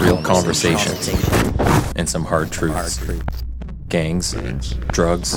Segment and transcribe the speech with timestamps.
[0.00, 1.08] real conversations,
[1.96, 3.00] and some hard truths.
[3.88, 4.34] Gangs,
[4.92, 5.34] drugs,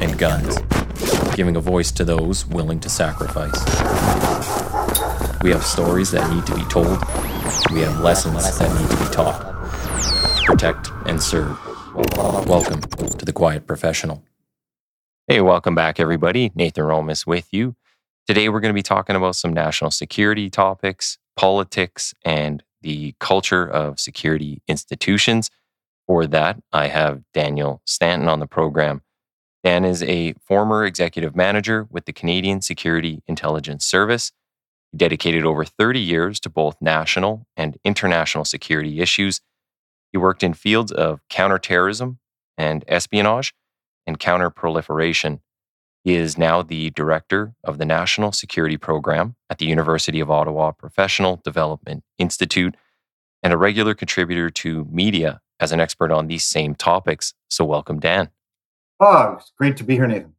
[0.00, 0.58] and guns.
[1.34, 3.64] Giving a voice to those willing to sacrifice.
[5.42, 6.98] We have stories that need to be told.
[7.72, 9.52] We have lessons that need to be taught.
[10.46, 11.58] Protect and serve.
[12.46, 14.22] Welcome to The Quiet Professional.
[15.28, 16.50] Hey, welcome back, everybody.
[16.54, 17.76] Nathan Romas with you.
[18.26, 23.66] Today, we're going to be talking about some national security topics, politics, and the culture
[23.66, 25.50] of security institutions.
[26.06, 29.00] For that, I have Daniel Stanton on the program.
[29.64, 34.30] Dan is a former executive manager with the Canadian Security Intelligence Service.
[34.92, 39.40] He dedicated over 30 years to both national and international security issues.
[40.12, 42.18] He worked in fields of counterterrorism
[42.58, 43.54] and espionage
[44.06, 45.40] and counterproliferation.
[46.04, 50.72] He is now the director of the National Security Program at the University of Ottawa
[50.72, 52.76] Professional Development Institute
[53.42, 57.32] and a regular contributor to media as an expert on these same topics.
[57.48, 58.28] So, welcome, Dan.
[59.00, 60.34] Oh, it's great to be here, Nathan.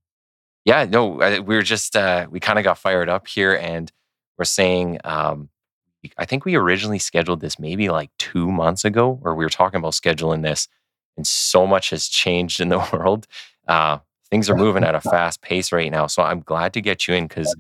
[0.65, 3.91] Yeah, no, we are just, uh, we kind of got fired up here and
[4.37, 5.49] we're saying, um,
[6.17, 9.79] I think we originally scheduled this maybe like two months ago, or we were talking
[9.79, 10.67] about scheduling this,
[11.17, 13.25] and so much has changed in the world.
[13.67, 16.07] Uh, things are moving at a fast pace right now.
[16.07, 17.55] So I'm glad to get you in because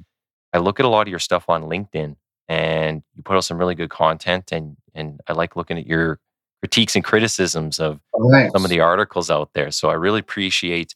[0.53, 2.15] I look at a lot of your stuff on LinkedIn
[2.47, 6.19] and you put out some really good content and and I like looking at your
[6.61, 9.71] critiques and criticisms of oh, some of the articles out there.
[9.71, 10.95] So I really appreciate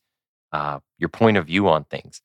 [0.51, 2.21] uh, your point of view on things.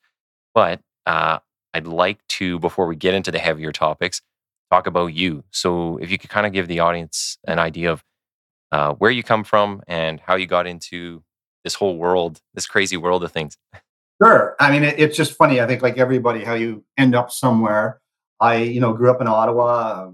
[0.55, 1.41] But uh,
[1.75, 4.23] I'd like to, before we get into the heavier topics,
[4.71, 5.45] talk about you.
[5.51, 8.05] So if you could kind of give the audience an idea of
[8.73, 11.23] uh, where you come from and how you got into
[11.65, 13.57] this whole world, this crazy world of things.
[14.23, 14.55] Sure.
[14.61, 15.61] I mean, it, it's just funny.
[15.61, 18.01] I think, like everybody, how you end up somewhere.
[18.41, 20.11] I, you know, grew up in Ottawa,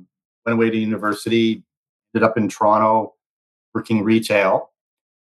[0.47, 1.63] went away to university,
[2.15, 3.15] ended up in Toronto,
[3.75, 4.71] working retail.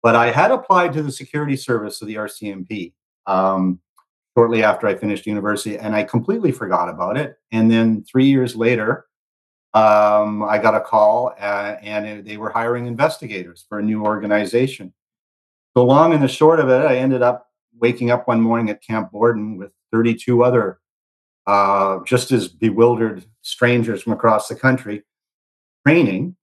[0.03, 2.93] But I had applied to the security service of the RCMP
[3.27, 3.81] um,
[4.37, 7.37] shortly after I finished university, and I completely forgot about it.
[7.53, 9.07] And then three years later,
[9.75, 14.05] um, I got a call, uh, and it, they were hiring investigators for a new
[14.05, 14.93] organization.
[15.75, 17.49] The long and the short of it, I ended up
[17.79, 20.81] waking up one morning at Camp Borden with 32 other
[21.47, 25.03] uh, just as bewildered strangers from across the country,
[25.87, 26.37] training,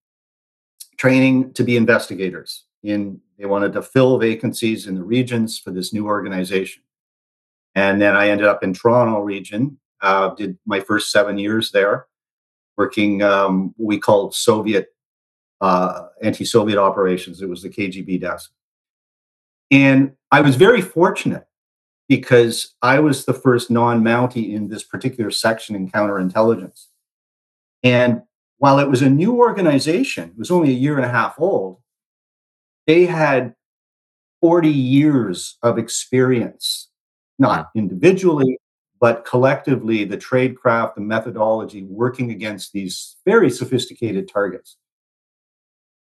[0.97, 2.65] training to be investigators.
[2.83, 6.83] In they wanted to fill vacancies in the regions for this new organization,
[7.75, 9.79] and then I ended up in Toronto region.
[10.01, 12.07] Uh, did my first seven years there,
[12.77, 14.87] working um, what we called Soviet
[15.61, 17.41] uh, anti-Soviet operations.
[17.41, 18.51] It was the KGB desk.
[19.71, 21.45] And I was very fortunate
[22.07, 26.87] because I was the first non Mountie in this particular section in counterintelligence.
[27.83, 28.21] And
[28.57, 31.77] while it was a new organization, it was only a year and a half old,
[32.85, 33.53] they had
[34.41, 36.89] 40 years of experience,
[37.37, 38.57] not individually,
[38.99, 44.77] but collectively, the tradecraft, the methodology working against these very sophisticated targets.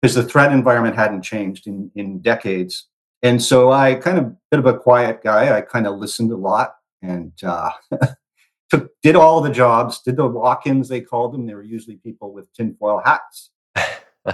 [0.03, 2.88] Because the threat environment hadn't changed in, in decades.
[3.24, 5.56] And so I kind of bit of a quiet guy.
[5.56, 7.70] I kind of listened a lot and uh,
[8.70, 11.46] took did all the jobs, did the walk-ins they called them.
[11.46, 13.50] They were usually people with tinfoil hats,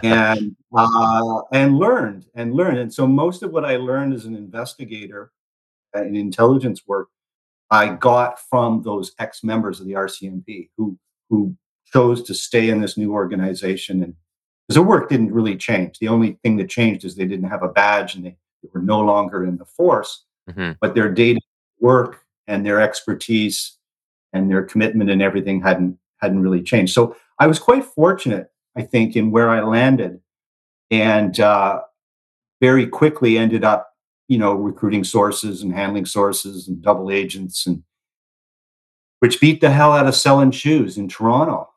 [0.02, 2.78] and uh, and learned and learned.
[2.78, 5.30] And so most of what I learned as an investigator
[5.94, 7.10] in intelligence work,
[7.70, 10.98] I got from those ex-members of the RCMP who
[11.28, 11.54] who
[11.92, 14.14] chose to stay in this new organization and
[14.66, 16.00] because the work didn't really change.
[16.00, 18.36] The only thing that changed is they didn't have a badge and they
[18.72, 20.72] were no longer in the force, mm-hmm.
[20.81, 21.41] but their data
[21.81, 23.76] work and their expertise
[24.32, 26.93] and their commitment and everything hadn't hadn't really changed.
[26.93, 30.21] So I was quite fortunate, I think, in where I landed,
[30.91, 31.81] and uh,
[32.60, 33.94] very quickly ended up,
[34.28, 37.82] you know, recruiting sources and handling sources and double agents and
[39.21, 41.69] which beat the hell out of selling shoes in Toronto.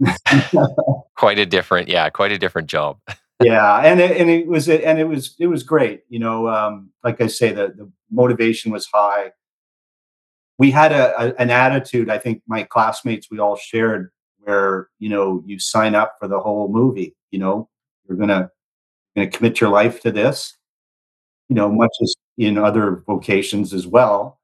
[1.16, 2.98] quite a different, yeah, quite a different job.
[3.42, 6.02] yeah, and it, and it was and it was it was great.
[6.08, 9.32] You know, um, like I say, the the motivation was high.
[10.58, 12.10] We had a, a, an attitude.
[12.10, 16.40] I think my classmates we all shared where you know you sign up for the
[16.40, 17.16] whole movie.
[17.30, 17.68] You know,
[18.08, 18.50] you're gonna
[19.16, 20.56] gonna commit your life to this.
[21.48, 24.40] You know, much as in other vocations as well,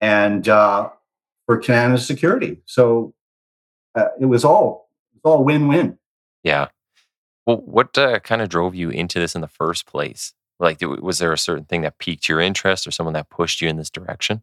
[0.00, 0.90] and uh,
[1.46, 2.62] for Canada security.
[2.66, 3.14] So
[3.94, 5.98] uh, it was all it was all win win.
[6.42, 6.68] Yeah.
[7.48, 10.34] Well, what uh, kind of drove you into this in the first place?
[10.60, 13.70] Like, was there a certain thing that piqued your interest or someone that pushed you
[13.70, 14.42] in this direction?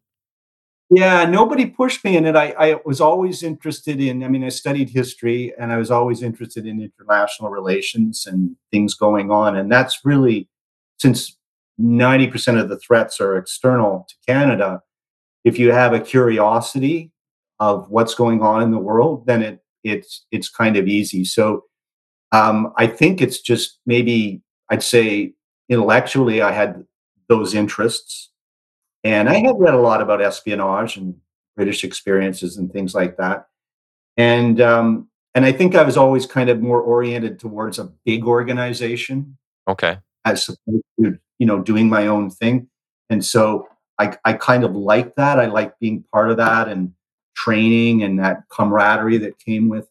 [0.90, 2.36] Yeah, nobody pushed me in it.
[2.36, 6.24] I, I was always interested in, I mean, I studied history and I was always
[6.24, 9.56] interested in international relations and things going on.
[9.56, 10.50] And that's really,
[10.98, 11.38] since
[11.80, 14.82] 90% of the threats are external to Canada,
[15.44, 17.12] if you have a curiosity
[17.60, 21.24] of what's going on in the world, then it it's it's kind of easy.
[21.24, 21.66] So
[22.32, 25.34] um, I think it's just maybe I'd say
[25.70, 26.86] intellectually I had
[27.28, 28.32] those interests
[29.04, 31.16] and I had read a lot about espionage and
[31.56, 33.48] British experiences and things like that.
[34.18, 38.26] And um, and I think I was always kind of more oriented towards a big
[38.26, 39.38] organization.
[39.68, 39.98] Okay.
[40.24, 42.68] As opposed to, you know, doing my own thing.
[43.10, 43.68] And so
[44.00, 45.40] I, I kind of like that.
[45.40, 46.94] I like being part of that and
[47.36, 49.88] training and that camaraderie that came with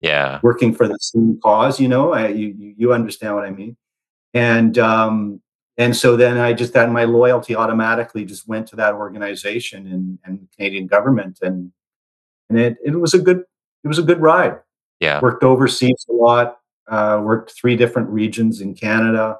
[0.00, 1.80] yeah working for the same cause.
[1.80, 3.76] You know, I, you you understand what I mean.
[4.34, 5.40] And um,
[5.76, 10.18] and so then I just that my loyalty automatically just went to that organization and,
[10.24, 11.72] and the Canadian government and
[12.50, 13.44] and it, it was a good
[13.84, 14.58] it was a good ride.
[15.00, 15.20] Yeah.
[15.20, 16.58] Worked overseas a lot,
[16.88, 19.36] uh, worked three different regions in Canada,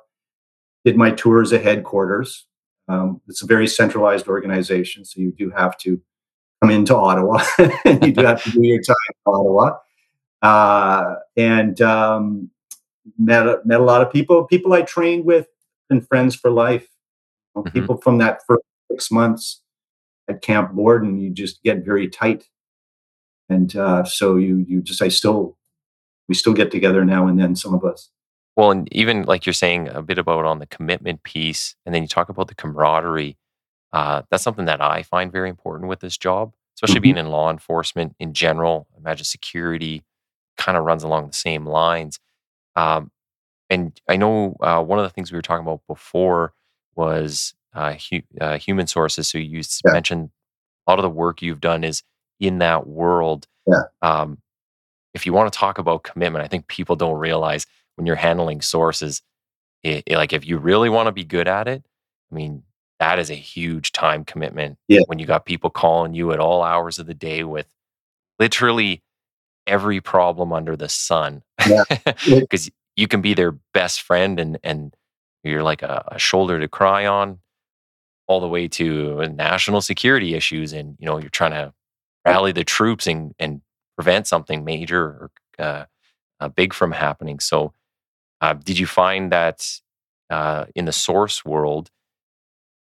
[0.85, 2.47] did my tours at headquarters.
[2.87, 6.01] Um, it's a very centralized organization, so you do have to
[6.63, 7.43] come into Ottawa.
[7.85, 9.77] and you do have to do your time in Ottawa.
[10.43, 12.51] Uh, and um,
[13.19, 15.49] met, met a lot of people, people I trained with
[15.91, 16.89] and friends for life.
[17.55, 17.79] You know, mm-hmm.
[17.79, 19.63] People from that first six months
[20.29, 22.45] at Camp Borden, you just get very tight,
[23.49, 25.57] and uh, so you you just I still
[26.29, 27.57] we still get together now and then.
[27.57, 28.11] Some of us.
[28.57, 32.03] Well, and even like you're saying a bit about on the commitment piece, and then
[32.03, 33.37] you talk about the camaraderie.
[33.93, 37.03] Uh, that's something that I find very important with this job, especially mm-hmm.
[37.03, 38.87] being in law enforcement in general.
[38.95, 40.03] I imagine security
[40.59, 42.21] kind of runs along the same lines.
[42.77, 43.11] Um,
[43.71, 46.53] and I know uh, one of the things we were talking about before
[46.95, 49.29] was uh, hu- uh, human sources.
[49.29, 49.93] So you yeah.
[49.93, 50.31] mentioned
[50.87, 52.03] a lot of the work you've done is
[52.41, 53.47] in that world.
[53.67, 53.85] Yeah.
[54.03, 54.39] Um,
[55.15, 57.67] if you want to talk about commitment, I think people don't realize
[57.97, 59.23] when you're handling sources,
[59.83, 61.85] it, it, like if you really want to be good at it,
[62.31, 62.63] I mean,
[63.01, 64.79] that is a huge time commitment.
[64.89, 65.01] Yeah.
[65.07, 67.67] When you got people calling you at all hours of the day with
[68.39, 69.03] literally
[69.69, 71.43] every problem under the sun.
[71.67, 71.85] Yeah.
[72.27, 74.95] Because you can be their best friend and and
[75.45, 77.39] you're like a, a shoulder to cry on
[78.27, 81.73] all the way to national security issues and you know you're trying to
[82.27, 83.63] rally the troops and and
[83.97, 85.85] prevent something major or uh,
[86.41, 87.73] uh, big from happening so
[88.41, 89.67] uh, did you find that
[90.31, 91.91] uh, in the source world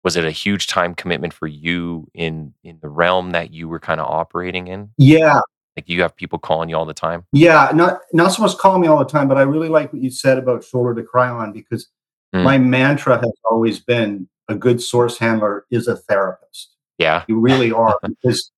[0.03, 3.81] was it a huge time commitment for you in in the realm that you were
[3.81, 5.41] kind of operating in yeah
[5.77, 7.25] like you have people calling you all the time?
[7.33, 10.03] Yeah, not not so much calling me all the time, but I really like what
[10.03, 11.89] you said about shoulder to cry on because
[12.35, 12.43] mm.
[12.43, 16.75] my mantra has always been a good source handler is a therapist.
[16.99, 17.25] Yeah.
[17.29, 18.51] You really are because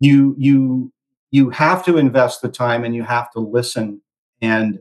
[0.00, 0.92] you you
[1.30, 4.02] you have to invest the time and you have to listen
[4.40, 4.80] and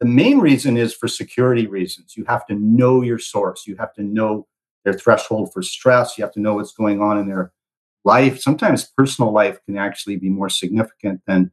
[0.00, 2.16] the main reason is for security reasons.
[2.16, 3.68] You have to know your source.
[3.68, 4.48] You have to know
[4.84, 6.18] their threshold for stress.
[6.18, 7.52] You have to know what's going on in their
[8.04, 11.50] life sometimes personal life can actually be more significant than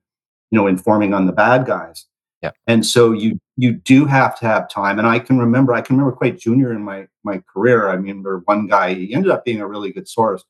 [0.52, 2.06] you know informing on the bad guys.
[2.42, 2.52] Yeah.
[2.68, 4.98] And so you you do have to have time.
[4.98, 8.42] And i can remember i can remember quite junior in my my career i remember
[8.46, 10.44] one guy he ended up being a really good source.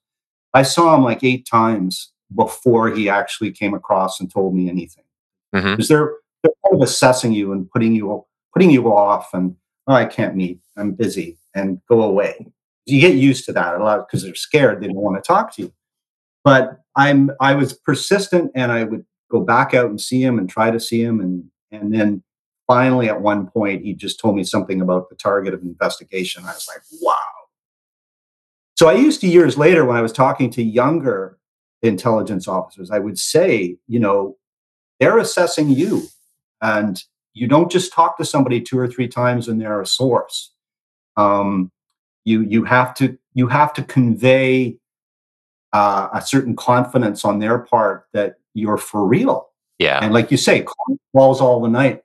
[0.53, 5.03] I saw him like eight times before he actually came across and told me anything.
[5.51, 5.93] Because mm-hmm.
[5.93, 6.13] they're
[6.43, 9.55] they're kind of assessing you and putting you putting you off and
[9.87, 10.59] oh, i can't meet.
[10.77, 12.51] I'm busy and go away.
[12.85, 14.81] You get used to that a lot because they're scared.
[14.81, 15.73] They don't want to talk to you
[16.43, 20.49] but I'm I was persistent and I would go back out and see him and
[20.49, 22.23] try to see him and and then
[22.67, 26.43] finally at one point he just told me something about the target of investigation.
[26.43, 27.15] I was like, wow.
[28.75, 31.37] So I used to years later when I was talking to younger
[31.81, 34.37] intelligence officers, I would say, you know,
[34.99, 36.03] they're assessing you
[36.61, 37.01] and
[37.33, 40.51] you don't just talk to somebody two or three times and they're a source.
[41.17, 41.71] Um,
[42.25, 44.77] you you have to you have to convey
[45.73, 49.49] uh, a certain confidence on their part that you're for real.
[49.77, 49.99] Yeah.
[50.01, 50.65] And like you say,
[51.15, 52.03] calls all the night.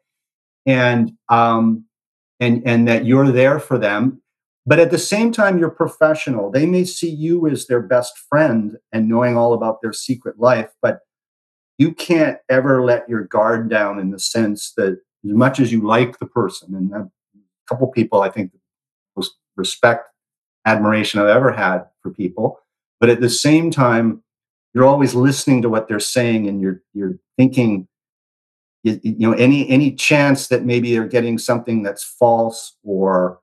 [0.67, 1.85] And um
[2.41, 4.23] and and that you're there for them.
[4.67, 6.51] But at the same time, you're professional.
[6.51, 10.71] They may see you as their best friend and knowing all about their secret life,
[10.81, 11.01] but
[11.77, 15.87] you can't ever let your guard down in the sense that as much as you
[15.87, 17.11] like the person, and a
[17.69, 18.53] couple people I think
[19.17, 20.09] most respect,
[20.65, 22.59] admiration I've ever had for people,
[23.05, 24.23] but at the same time
[24.73, 27.87] you're always listening to what they're saying and you're you're thinking
[28.83, 33.41] you, you know any any chance that maybe they're getting something that's false or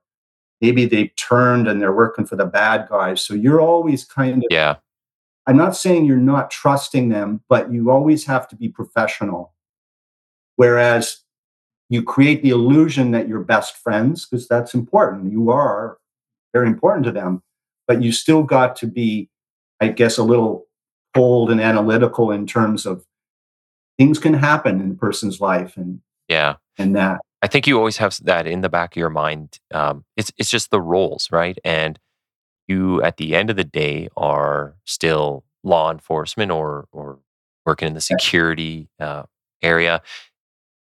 [0.62, 4.48] maybe they've turned and they're working for the bad guys so you're always kind of
[4.50, 4.78] yeah
[5.48, 9.54] I'm not saying you're not trusting them, but you always have to be professional.
[10.56, 11.24] Whereas
[11.90, 15.32] you create the illusion that you're best friends, because that's important.
[15.32, 15.98] You are
[16.54, 17.42] very important to them,
[17.88, 19.31] but you still got to be,
[19.82, 20.68] I guess, a little
[21.14, 23.06] cold and analytical in terms of
[23.98, 27.98] things can happen in a person's life and yeah and that I think you always
[27.98, 29.60] have that in the back of your mind.
[29.74, 31.58] Um, it's it's just the roles, right?
[31.66, 31.98] And
[32.68, 37.20] you, at the end of the day, are still law enforcement or or
[37.66, 39.24] working in the security uh,
[39.62, 40.02] area.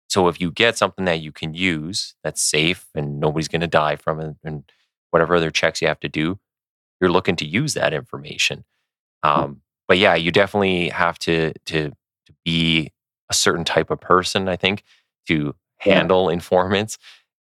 [0.08, 3.66] So if you get something that you can use that's safe and nobody's going to
[3.66, 4.64] die from it, and
[5.10, 6.38] whatever other checks you have to do,
[7.00, 8.64] you're looking to use that information.
[9.22, 12.90] Um, but yeah, you definitely have to to to be
[13.30, 14.48] a certain type of person.
[14.48, 14.82] I think
[15.28, 16.34] to handle yeah.
[16.34, 16.98] informants.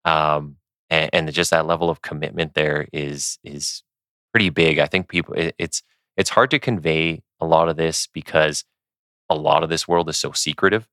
[0.05, 0.57] Um,
[0.89, 3.83] and, and, just that level of commitment there is is
[4.31, 4.79] pretty big.
[4.79, 5.83] I think people it, it's
[6.15, 8.63] it's hard to convey a lot of this because
[9.29, 10.87] a lot of this world is so secretive.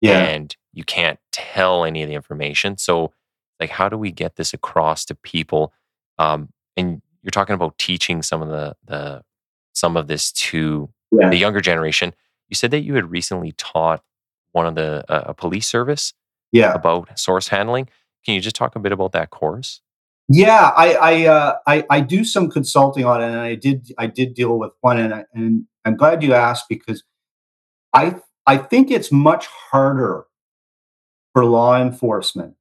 [0.00, 0.18] Yeah.
[0.18, 2.78] And you can't tell any of the information.
[2.78, 3.12] So
[3.60, 5.72] like how do we get this across to people?
[6.18, 9.22] Um, and you're talking about teaching some of the the
[9.78, 11.28] some of this to yeah.
[11.30, 12.14] the younger generation.
[12.48, 14.02] You said that you had recently taught
[14.52, 16.12] one of the uh, a police service
[16.52, 16.72] yeah.
[16.72, 17.88] about source handling.
[18.24, 19.80] Can you just talk a bit about that course?
[20.28, 24.06] Yeah, I I, uh, I, I do some consulting on it, and I did I
[24.06, 27.02] did deal with one, and I, and I'm glad you asked because
[27.94, 28.16] I
[28.46, 30.26] I think it's much harder
[31.32, 32.56] for law enforcement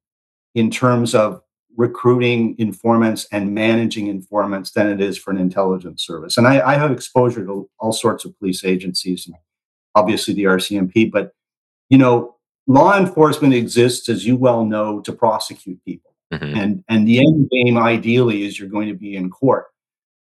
[0.55, 1.41] in terms of
[1.77, 6.35] recruiting informants and managing informants than it is for an intelligence service.
[6.37, 9.35] And I, I have exposure to all sorts of police agencies, and
[9.95, 11.31] obviously the RCMP, but
[11.89, 16.13] you know law enforcement exists, as you well know, to prosecute people.
[16.33, 16.57] Mm-hmm.
[16.57, 19.67] And, and the end game, ideally, is you're going to be in court.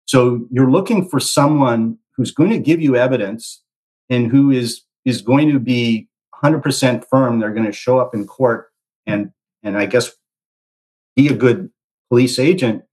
[0.05, 3.61] So you're looking for someone who's going to give you evidence
[4.09, 6.07] and who is, is going to be
[6.41, 7.39] 100% firm.
[7.39, 8.69] They're going to show up in court
[9.05, 9.31] and,
[9.63, 10.11] and I guess
[11.17, 11.69] be a good
[12.09, 12.83] police agent.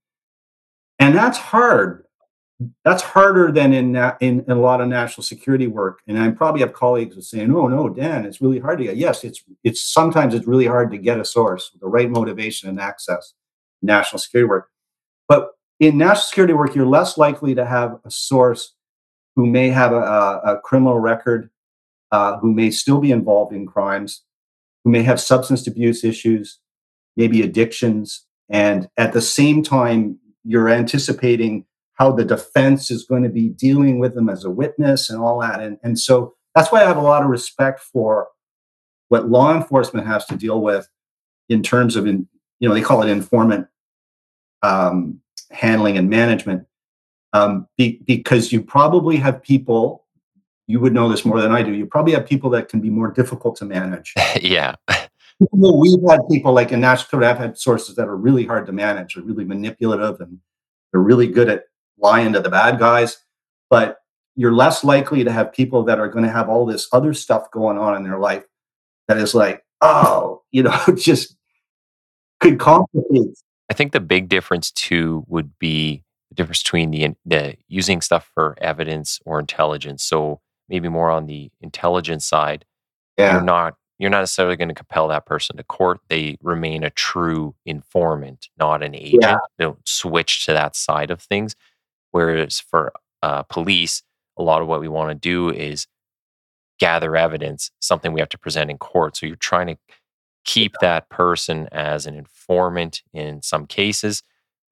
[0.99, 2.05] And that's hard
[2.83, 5.99] that's harder than in, in, in a lot of national security work.
[6.07, 8.97] And I probably have colleagues that saying, "Oh no, Dan, it's really hard to get."
[8.97, 12.69] Yes, it's it's sometimes it's really hard to get a source with the right motivation
[12.69, 13.33] and access.
[13.81, 14.69] National security work,
[15.27, 18.73] but in national security work, you're less likely to have a source
[19.35, 21.49] who may have a, a, a criminal record,
[22.11, 24.23] uh, who may still be involved in crimes,
[24.83, 26.59] who may have substance abuse issues,
[27.15, 33.29] maybe addictions, and at the same time, you're anticipating how the defense is going to
[33.29, 35.61] be dealing with them as a witness and all that.
[35.61, 38.27] And, and so that's why I have a lot of respect for
[39.07, 40.87] what law enforcement has to deal with
[41.49, 42.27] in terms of, in,
[42.59, 43.67] you know, they call it informant
[44.61, 46.65] um, handling and management.
[47.33, 50.05] Um, be, because you probably have people,
[50.67, 52.89] you would know this more than I do, you probably have people that can be
[52.89, 54.13] more difficult to manage.
[54.41, 54.75] yeah.
[55.39, 59.17] We've had people like in Nashville, I've had sources that are really hard to manage,
[59.17, 60.39] are really manipulative, and
[60.91, 61.63] they're really good at
[61.97, 63.17] lying to the bad guys,
[63.69, 63.97] but
[64.35, 67.49] you're less likely to have people that are going to have all this other stuff
[67.51, 68.43] going on in their life
[69.07, 71.35] that is like, oh, you know, just
[72.39, 73.37] could complicate.
[73.69, 78.29] I think the big difference too would be the difference between the, the using stuff
[78.33, 80.03] for evidence or intelligence.
[80.03, 82.65] So maybe more on the intelligence side,
[83.17, 83.33] yeah.
[83.33, 85.99] you're not you're not necessarily going to compel that person to court.
[86.09, 89.23] They remain a true informant, not an agent.
[89.23, 89.37] Yeah.
[89.57, 91.55] They don't switch to that side of things.
[92.11, 94.03] Whereas for uh, police,
[94.37, 95.87] a lot of what we want to do is
[96.79, 99.15] gather evidence, something we have to present in court.
[99.15, 99.77] So you're trying to
[100.43, 104.23] keep that person as an informant in some cases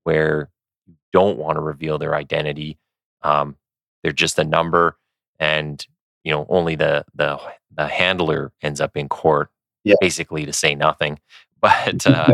[0.03, 0.49] where
[0.85, 2.77] you don't want to reveal their identity.
[3.21, 3.55] Um,
[4.03, 4.97] they're just a number,
[5.39, 5.85] and
[6.23, 7.39] you know only the the
[7.75, 9.49] the handler ends up in court,
[9.83, 9.95] yeah.
[9.99, 11.19] basically to say nothing.
[11.63, 12.33] But uh,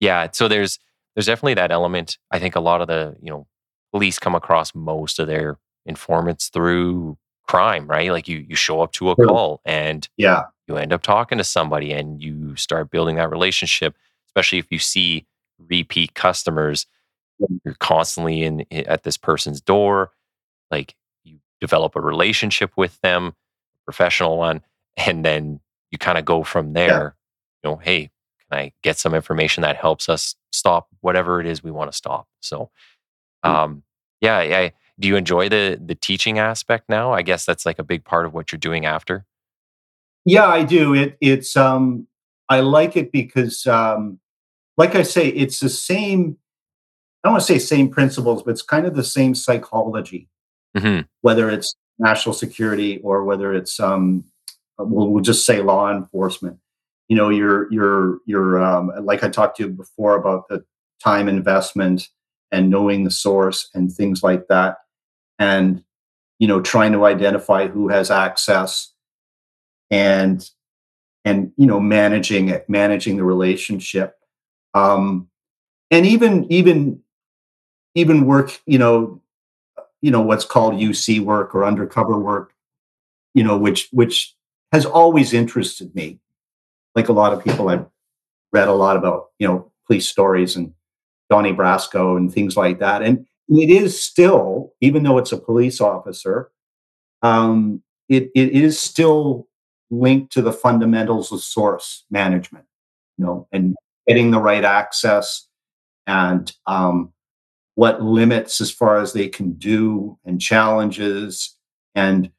[0.00, 0.78] yeah, so there's
[1.14, 2.16] there's definitely that element.
[2.30, 3.46] I think a lot of the you know
[3.92, 8.10] police come across most of their informants through crime, right?
[8.10, 11.44] Like you you show up to a call and yeah, you end up talking to
[11.44, 13.94] somebody and you start building that relationship,
[14.28, 15.26] especially if you see
[15.58, 16.86] repeat customers.
[17.64, 20.12] You're constantly in at this person's door,
[20.70, 20.94] like
[21.60, 23.34] develop a relationship with them,
[23.84, 24.62] professional one,
[24.96, 25.60] and then
[25.90, 27.16] you kind of go from there.
[27.62, 27.70] Yeah.
[27.70, 28.10] You know, hey,
[28.48, 31.96] can I get some information that helps us stop whatever it is we want to
[31.96, 32.28] stop?
[32.40, 32.70] So
[33.46, 33.50] Mm.
[33.50, 33.82] Um,
[34.20, 34.70] yeah, yeah.
[34.98, 37.12] Do you enjoy the the teaching aspect now?
[37.12, 39.24] I guess that's like a big part of what you're doing after.
[40.24, 40.94] Yeah, I do.
[40.94, 42.06] It it's um
[42.48, 44.18] I like it because um
[44.78, 46.38] like I say, it's the same
[47.22, 50.28] I don't want to say same principles, but it's kind of the same psychology.
[50.76, 51.02] Mm-hmm.
[51.22, 54.24] Whether it's national security or whether it's um,
[54.78, 56.58] we'll, we'll just say law enforcement.
[57.08, 60.64] You know, you're you're you're um, like I talked to you before about the
[61.02, 62.08] time investment
[62.52, 64.78] and knowing the source and things like that,
[65.38, 65.84] and
[66.38, 68.92] you know, trying to identify who has access
[69.90, 70.48] and
[71.24, 74.16] and you know managing it, managing the relationship,
[74.74, 75.28] um,
[75.90, 77.00] and even even
[77.94, 78.60] even work.
[78.66, 79.22] You know,
[80.06, 82.52] you know what's called UC work or undercover work.
[83.34, 84.36] You know, which which
[84.70, 86.20] has always interested me.
[86.94, 87.86] Like a lot of people, I've
[88.52, 90.72] read a lot about you know police stories and
[91.28, 95.80] Donnie Brasco and things like that, and it is still, even though it's a police
[95.80, 96.52] officer,
[97.22, 99.48] um, it, it is still
[99.90, 102.64] linked to the fundamentals of source management,
[103.18, 103.74] you know, and
[104.06, 105.48] getting the right access
[106.06, 107.12] and um,
[107.76, 111.56] what limits as far as they can do and challenges.
[111.94, 112.32] And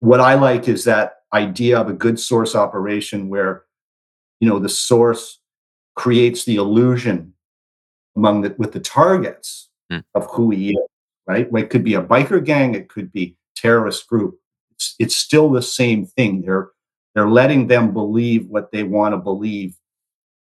[0.00, 3.64] what I like is that idea of a good source operation where,
[4.40, 5.40] you know, the source
[5.94, 7.32] creates the illusion
[8.16, 10.02] among the with the targets mm.
[10.14, 10.88] of who he is,
[11.28, 11.50] right?
[11.50, 14.38] Well, it could be a biker gang, it could be terrorist group.
[14.72, 16.42] It's, it's still the same thing.
[16.42, 16.70] They're
[17.14, 19.76] they're letting them believe what they want to believe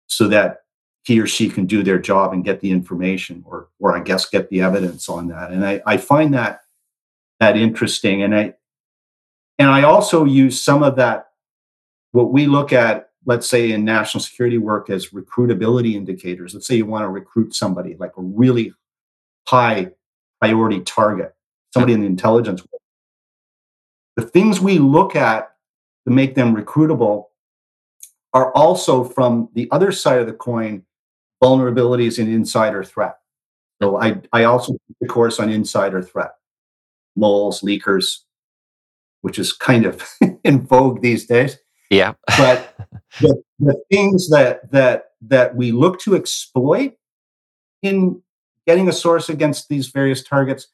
[0.06, 0.58] so that
[1.04, 4.28] he or she can do their job and get the information or or I guess
[4.28, 5.50] get the evidence on that.
[5.50, 6.60] And I, I find that
[7.40, 8.22] that interesting.
[8.22, 8.54] And I
[9.58, 11.28] and I also use some of that
[12.12, 16.54] what we look at, let's say in national security work as recruitability indicators.
[16.54, 18.74] Let's say you want to recruit somebody like a really
[19.48, 19.92] high
[20.40, 21.34] priority target,
[21.72, 22.60] somebody in the intelligence.
[22.60, 22.82] world.
[24.16, 25.52] The things we look at
[26.06, 27.26] to make them recruitable
[28.34, 30.84] are also from the other side of the coin
[31.42, 33.16] vulnerabilities in insider threat.
[33.82, 36.32] So I, I also teach a course on insider threat,
[37.16, 38.18] moles, leakers,
[39.22, 40.02] which is kind of
[40.44, 41.58] in vogue these days.
[41.90, 42.14] Yeah.
[42.38, 42.74] but
[43.20, 46.94] the, the things that that that we look to exploit
[47.82, 48.22] in
[48.66, 50.68] getting a source against these various targets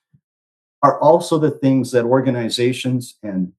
[0.83, 3.53] are also the things that organizations and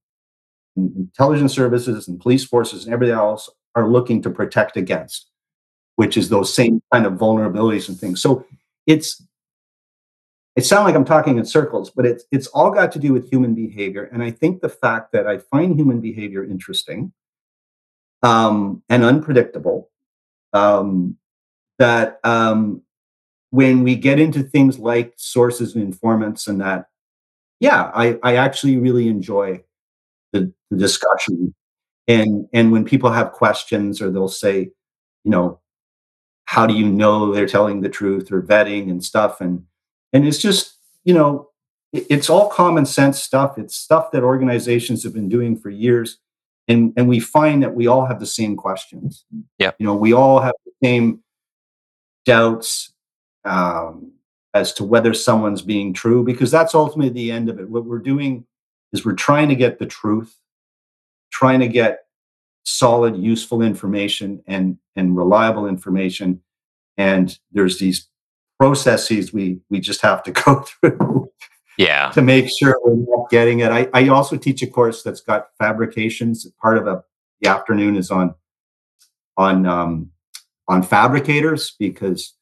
[0.77, 5.28] intelligence services and police forces and everything else are looking to protect against,
[5.99, 8.21] which is those same kind of vulnerabilities and things.
[8.21, 8.45] So
[8.87, 9.21] it's
[10.55, 13.29] it sounds like I'm talking in circles, but it's it's all got to do with
[13.29, 14.05] human behavior.
[14.13, 17.11] And I think the fact that I find human behavior interesting
[18.23, 19.89] um, and unpredictable,
[20.53, 21.17] um,
[21.79, 22.81] that um,
[23.49, 26.85] when we get into things like sources and informants and that,
[27.59, 29.61] yeah, I, I actually really enjoy
[30.31, 31.53] the, the discussion.
[32.07, 34.71] And and when people have questions or they'll say,
[35.25, 35.59] you know,
[36.49, 39.39] how do you know they're telling the truth or vetting and stuff?
[39.39, 39.65] And
[40.13, 41.49] and it's just you know
[41.93, 43.59] it, it's all common sense stuff.
[43.59, 46.17] It's stuff that organizations have been doing for years.
[46.67, 49.25] And and we find that we all have the same questions.
[49.59, 51.23] Yeah you know we all have the same
[52.25, 52.93] doubts
[53.45, 54.11] um,
[54.53, 57.69] as to whether someone's being true, because that's ultimately the end of it.
[57.69, 58.45] What we're doing
[58.91, 60.35] is we're trying to get the truth,
[61.31, 61.99] trying to get
[62.69, 66.41] solid, useful information and and reliable information.
[66.97, 68.07] And there's these
[68.59, 71.31] processes we we just have to go through.
[71.77, 72.09] Yeah.
[72.09, 73.71] to make sure we're not getting it.
[73.71, 76.45] I, I also teach a course that's got fabrications.
[76.61, 77.05] Part of a,
[77.39, 78.35] the afternoon is on
[79.37, 80.11] on um,
[80.67, 82.35] on fabricators because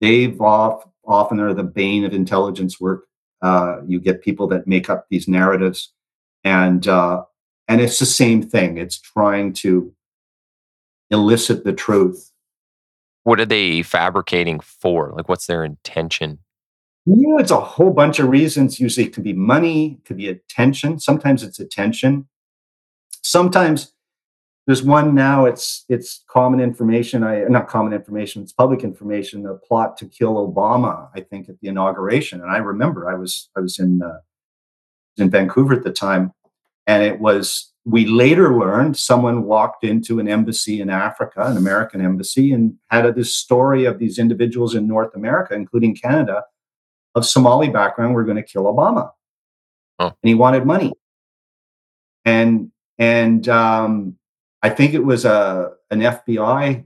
[0.00, 3.04] they've off, often are the bane of intelligence work.
[3.40, 5.92] Uh, you get people that make up these narratives,
[6.42, 7.22] and uh,
[7.72, 8.76] and it's the same thing.
[8.76, 9.94] It's trying to
[11.10, 12.30] elicit the truth.
[13.22, 15.14] What are they fabricating for?
[15.16, 16.40] Like, what's their intention?
[17.06, 18.78] You know, it's a whole bunch of reasons.
[18.78, 21.00] Usually, it could be money, it could be attention.
[21.00, 22.28] Sometimes it's attention.
[23.22, 23.94] Sometimes
[24.66, 25.46] there's one now.
[25.46, 27.24] It's it's common information.
[27.24, 28.42] I not common information.
[28.42, 29.44] It's public information.
[29.44, 31.08] The plot to kill Obama.
[31.14, 34.18] I think at the inauguration, and I remember I was I was in uh,
[35.16, 36.32] in Vancouver at the time,
[36.86, 37.68] and it was.
[37.84, 43.06] We later learned someone walked into an embassy in Africa, an American embassy, and had
[43.06, 46.44] a, this story of these individuals in North America, including Canada,
[47.16, 49.10] of Somali background, were going to kill Obama,
[49.98, 50.06] oh.
[50.06, 50.92] and he wanted money.
[52.24, 54.16] And and um,
[54.62, 56.84] I think it was a uh, an FBI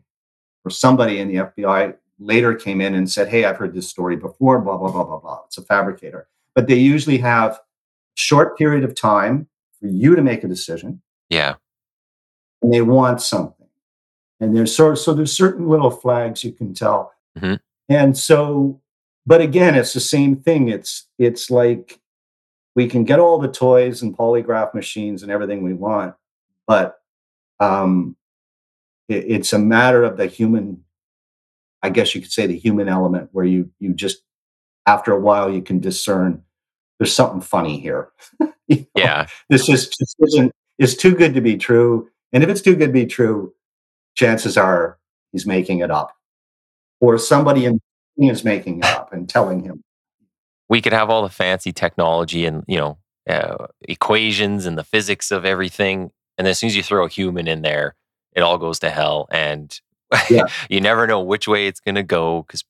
[0.64, 4.16] or somebody in the FBI later came in and said, "Hey, I've heard this story
[4.16, 5.40] before." Blah blah blah blah blah.
[5.46, 7.60] It's a fabricator, but they usually have
[8.14, 9.46] short period of time
[9.80, 11.02] for you to make a decision.
[11.28, 11.54] Yeah,
[12.62, 13.68] and they want something,
[14.40, 17.54] and there's so so there's certain little flags you can tell, mm-hmm.
[17.88, 18.80] and so,
[19.26, 20.68] but again, it's the same thing.
[20.68, 22.00] It's it's like
[22.74, 26.14] we can get all the toys and polygraph machines and everything we want,
[26.66, 27.00] but
[27.58, 28.16] um,
[29.08, 30.82] it, it's a matter of the human.
[31.82, 34.22] I guess you could say the human element, where you you just
[34.86, 36.42] after a while you can discern
[36.98, 38.10] there's something funny here.
[38.68, 38.84] you know?
[38.94, 42.76] Yeah, this is just isn't is too good to be true, and if it's too
[42.76, 43.54] good to be true,
[44.14, 44.98] chances are
[45.32, 46.12] he's making it up,
[47.00, 47.80] or somebody in
[48.18, 49.82] is making it up and telling him
[50.68, 55.30] we could have all the fancy technology and you know uh, equations and the physics
[55.30, 57.94] of everything, and as soon as you throw a human in there,
[58.32, 59.80] it all goes to hell, and
[60.30, 60.46] yeah.
[60.70, 62.64] you never know which way it's going to go because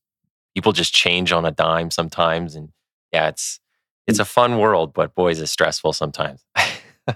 [0.55, 2.71] people just change on a dime sometimes, and
[3.13, 3.61] yeah, it's
[4.07, 6.45] it's a fun world, but boys, it's stressful sometimes.
[6.57, 7.11] yeah,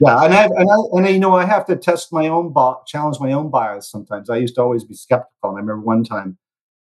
[0.00, 2.82] and I, and I and I, you know I have to test my own bo-
[2.86, 4.30] challenge my own bias sometimes.
[4.30, 6.38] I used to always be skeptical, and I remember one time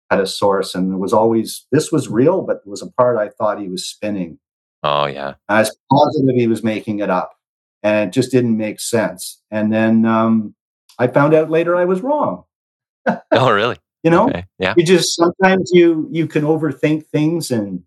[0.10, 3.17] had a source and it was always this was real but it was a part
[3.17, 4.38] i thought he was spinning
[4.84, 7.34] oh yeah i was positive he was making it up
[7.82, 10.54] and it just didn't make sense and then um,
[11.00, 12.43] i found out later i was wrong
[13.32, 14.45] oh really you know okay.
[14.60, 17.82] yeah you just sometimes you you can overthink things and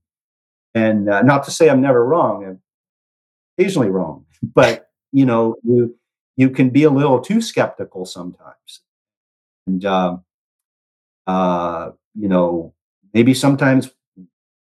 [0.74, 2.60] and uh, not to say i'm never wrong i'm
[3.58, 5.94] occasionally wrong but you know you
[6.36, 8.82] you can be a little too skeptical sometimes
[9.66, 10.24] and um,
[11.28, 12.74] uh, you know,
[13.12, 13.90] maybe sometimes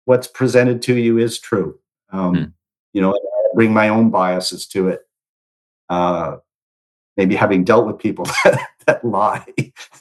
[0.04, 1.78] what's presented to you is true.
[2.12, 2.52] Um, mm.
[2.92, 3.18] You know,
[3.54, 5.00] bring my own biases to it.
[5.88, 6.36] Uh,
[7.16, 9.44] maybe having dealt with people that, that lie.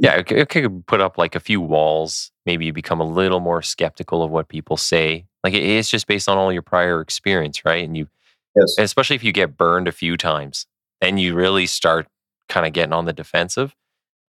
[0.00, 2.30] yeah, it, it could put up like a few walls.
[2.46, 5.26] Maybe you become a little more skeptical of what people say.
[5.44, 7.84] Like it, it's just based on all your prior experience, right?
[7.84, 8.08] And you,
[8.56, 8.74] yes.
[8.78, 10.66] and especially if you get burned a few times,
[11.00, 12.06] then you really start
[12.48, 13.74] kind of getting on the defensive.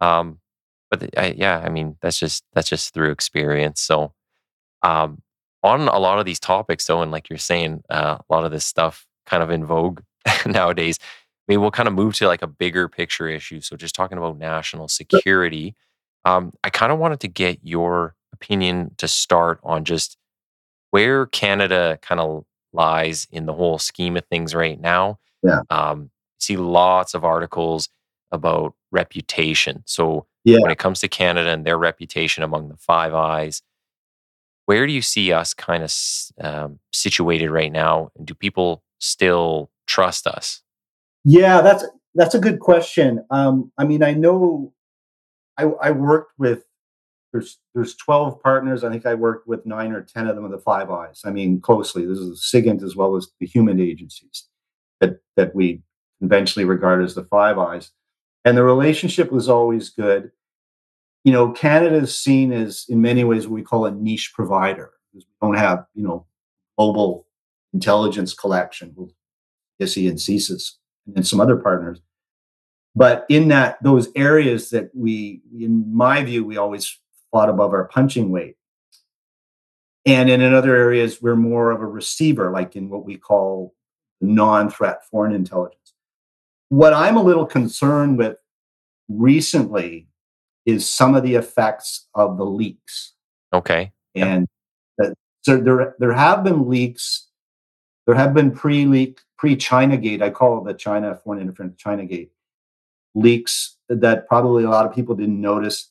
[0.00, 0.38] Um,
[0.90, 3.80] but I, yeah, I mean that's just that's just through experience.
[3.80, 4.12] So
[4.82, 5.22] um,
[5.62, 8.50] on a lot of these topics, though, and like you're saying, uh, a lot of
[8.50, 10.00] this stuff kind of in vogue
[10.46, 10.98] nowadays.
[11.48, 13.60] Maybe we'll kind of move to like a bigger picture issue.
[13.60, 15.74] So just talking about national security,
[16.24, 20.16] um, I kind of wanted to get your opinion to start on just
[20.90, 25.18] where Canada kind of lies in the whole scheme of things right now.
[25.42, 25.60] Yeah.
[25.70, 27.88] Um, see lots of articles
[28.30, 29.82] about reputation.
[29.86, 30.58] So yeah.
[30.60, 33.62] when it comes to Canada and their reputation among the Five Eyes,
[34.66, 35.92] where do you see us kind of
[36.40, 38.10] um, situated right now?
[38.16, 40.62] And do people still trust us?
[41.24, 43.24] Yeah, that's that's a good question.
[43.30, 44.72] Um, I mean, I know
[45.56, 46.64] I, I worked with
[47.32, 48.84] there's there's 12 partners.
[48.84, 51.22] I think I worked with nine or 10 of them of the Five Eyes.
[51.24, 52.04] I mean, closely.
[52.04, 54.48] This is SIGINT as well as the human agencies
[55.00, 55.82] that that we
[56.20, 57.90] conventionally regard as the Five Eyes
[58.44, 60.30] and the relationship was always good.
[61.24, 64.90] You know, Canada is seen as, in many ways, what we call a niche provider
[65.14, 66.26] we don't have, you know,
[66.76, 67.26] global
[67.74, 68.94] intelligence collection
[69.80, 70.72] ISI and CSIS
[71.14, 72.00] and some other partners.
[72.94, 76.98] But in that, those areas that we, in my view, we always
[77.30, 78.56] fought above our punching weight.
[80.04, 83.74] And in other areas, we're more of a receiver, like in what we call
[84.20, 85.94] non threat foreign intelligence.
[86.68, 88.36] What I'm a little concerned with
[89.08, 90.08] recently
[90.66, 93.12] is some of the effects of the leaks.
[93.52, 93.92] Okay.
[94.14, 94.46] And
[94.98, 97.28] that, so there, there have been leaks.
[98.06, 98.52] There have been
[99.42, 100.22] pre-leak, pre-China Gate.
[100.22, 102.30] I call it the China Foreign Interference China Gate
[103.14, 105.90] leaks that probably a lot of people didn't notice.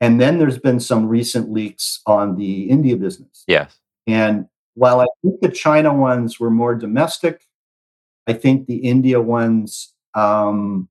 [0.00, 3.44] And then there's been some recent leaks on the India business.
[3.48, 3.78] Yes.
[4.06, 7.46] And while I think the China ones were more domestic,
[8.28, 10.88] I think the India ones, um,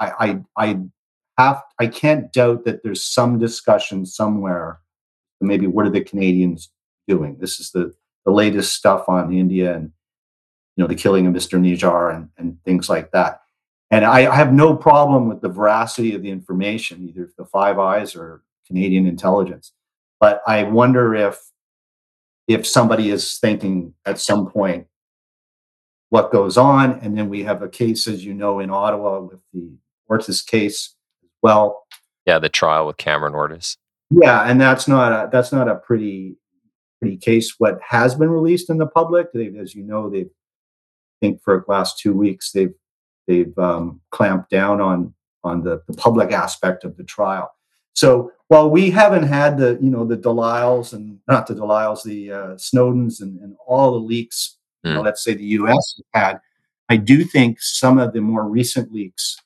[0.00, 0.80] I, I, I
[1.38, 4.80] have, I can't doubt that there's some discussion somewhere.
[5.40, 6.70] Maybe what are the Canadians
[7.06, 7.36] doing?
[7.38, 7.94] This is the
[8.26, 9.92] the latest stuff on India and
[10.76, 11.58] you know the killing of Mr.
[11.60, 13.40] Nijjar and, and things like that.
[13.90, 17.78] And I, I have no problem with the veracity of the information, either the Five
[17.78, 19.72] Eyes or Canadian intelligence.
[20.20, 21.40] But I wonder if
[22.46, 24.86] if somebody is thinking at some point
[26.10, 26.98] what goes on.
[27.00, 29.76] And then we have a case, as you know, in Ottawa with the
[30.08, 31.84] Ortis case as well.
[32.26, 33.76] Yeah, the trial with Cameron Ortis.
[34.10, 36.36] Yeah, and that's not a that's not a pretty
[37.00, 37.54] pretty case.
[37.58, 39.28] What has been released in the public,
[39.58, 40.30] as you know, they've
[41.20, 42.74] think for the last two weeks they've
[43.26, 47.50] they've um, clamped down on on the, the public aspect of the trial.
[47.94, 52.32] So while we haven't had the you know the Delisles and not the Delisles, the
[52.32, 54.90] uh, Snowdens and, and all the leaks mm.
[54.90, 56.40] you know, let's say the US had,
[56.88, 59.36] I do think some of the more recent leaks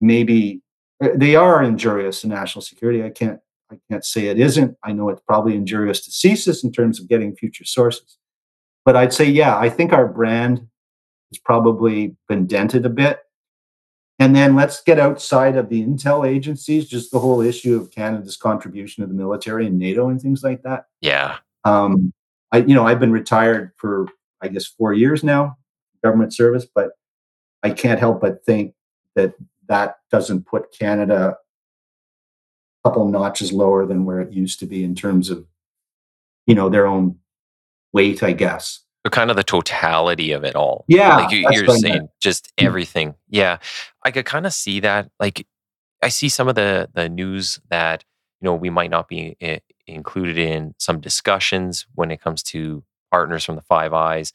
[0.00, 0.60] maybe
[1.02, 3.02] uh, they are injurious to national security.
[3.02, 4.76] I can't I can't say it isn't.
[4.84, 8.18] I know it's probably injurious to CSIS in terms of getting future sources.
[8.84, 10.68] but I'd say, yeah, I think our brand
[11.32, 13.20] has probably been dented a bit.
[14.18, 18.36] And then let's get outside of the intel agencies, just the whole issue of Canada's
[18.36, 20.86] contribution to the military and NATO and things like that.
[21.00, 21.38] Yeah.
[21.64, 22.12] Um,
[22.52, 24.06] I, you know, I've been retired for,
[24.40, 25.56] I guess, four years now,
[26.04, 26.90] government service, but
[27.62, 28.74] I can't help but think
[29.16, 29.34] that
[29.68, 31.36] that doesn't put Canada
[32.84, 35.46] a couple notches lower than where it used to be in terms of,
[36.46, 37.18] you know, their own
[37.92, 38.80] weight, I guess.
[39.04, 40.84] So kind of the totality of it all.
[40.86, 43.16] Yeah, Like you, you're saying, just everything.
[43.28, 43.58] Yeah.
[44.04, 45.10] I could kind of see that.
[45.18, 45.46] Like
[46.02, 48.04] I see some of the the news that
[48.40, 49.36] you know we might not be
[49.86, 54.32] included in some discussions when it comes to partners from the Five Eyes.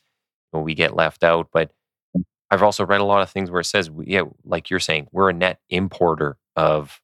[0.52, 1.72] You know, we get left out, but
[2.50, 5.30] I've also read a lot of things where it says, yeah, like you're saying, we're
[5.30, 7.02] a net importer of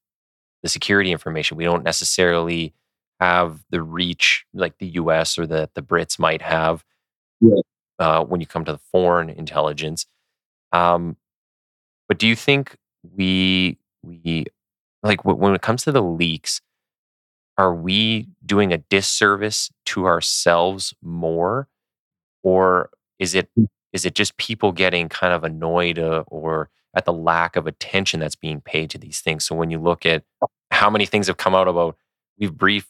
[0.62, 1.58] the security information.
[1.58, 2.74] We don't necessarily
[3.20, 5.38] have the reach like the U.S.
[5.38, 6.84] or the the Brits might have
[7.44, 7.62] Yeah.
[8.00, 10.06] uh, when you come to the foreign intelligence.
[10.74, 11.18] Um,
[12.08, 12.78] but do you think
[13.16, 14.46] we we
[15.04, 16.62] like wh- when it comes to the leaks,
[17.58, 21.68] are we doing a disservice to ourselves more,
[22.44, 23.50] or is it
[23.94, 28.20] is it just people getting kind of annoyed uh, or at the lack of attention
[28.20, 29.46] that's being paid to these things?
[29.46, 30.24] So when you look at
[30.72, 31.98] how many things have come out about,
[32.40, 32.90] we've briefed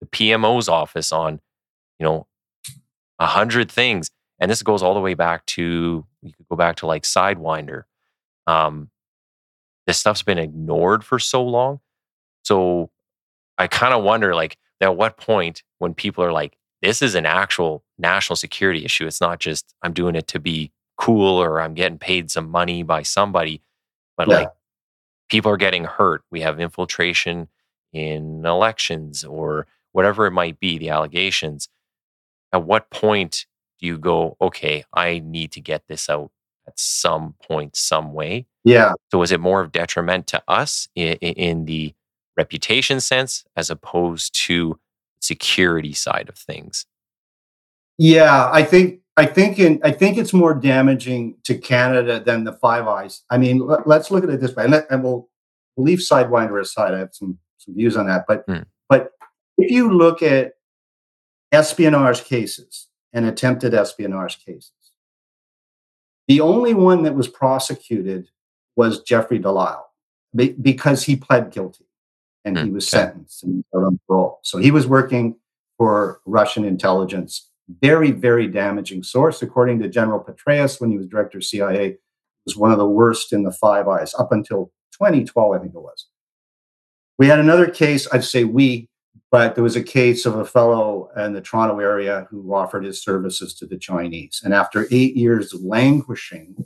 [0.00, 1.40] the PMO's office on,
[2.00, 2.26] you know,
[3.20, 6.76] a hundred things, and this goes all the way back to you could go back
[6.78, 7.84] to like Sidewinder.
[8.48, 8.90] Um,
[9.86, 11.80] this stuff's been ignored for so long,
[12.42, 12.90] so
[13.58, 17.26] I kind of wonder, like, at what point when people are like, this is an
[17.26, 19.06] actual national security issue.
[19.06, 22.82] It's not just I'm doing it to be cool or I'm getting paid some money
[22.82, 23.62] by somebody,
[24.16, 24.36] but Yeah.
[24.36, 24.48] like
[25.30, 26.22] people are getting hurt.
[26.30, 27.48] We have infiltration
[27.92, 31.68] in elections or whatever it might be, the allegations.
[32.52, 33.46] At what point
[33.80, 36.30] do you go, okay, I need to get this out
[36.66, 38.46] at some point, some way?
[38.64, 38.92] Yeah.
[39.10, 41.94] So is it more of detriment to us in, in the
[42.36, 44.78] reputation sense as opposed to
[45.20, 46.86] security side of things?
[47.98, 52.52] Yeah, I think I think in I think it's more damaging to Canada than the
[52.52, 53.22] Five Eyes.
[53.30, 55.28] I mean, let, us look at it this way, and, let, and we'll,
[55.76, 56.94] we'll leave Sidewinder aside.
[56.94, 58.62] I have some some views on that, but Hmm.
[58.88, 59.10] but
[59.58, 60.52] if you look at
[61.52, 64.72] espionage cases and attempted espionage cases,
[66.28, 68.28] the only one that was prosecuted
[68.76, 69.84] was Jeffrey Delisle
[70.34, 71.86] be- because he pled guilty
[72.44, 73.04] and he Hmm, was okay.
[73.06, 74.38] sentenced and on parole.
[74.42, 75.36] So he was working
[75.76, 77.48] for Russian intelligence.
[77.82, 81.98] Very, very damaging source, according to General Petraeus, when he was director of CIA,
[82.46, 85.80] was one of the worst in the Five Eyes up until 2012, I think it
[85.80, 86.06] was.
[87.18, 88.08] We had another case.
[88.12, 88.88] I'd say we,
[89.30, 93.02] but there was a case of a fellow in the Toronto area who offered his
[93.02, 96.64] services to the Chinese, and after eight years of languishing,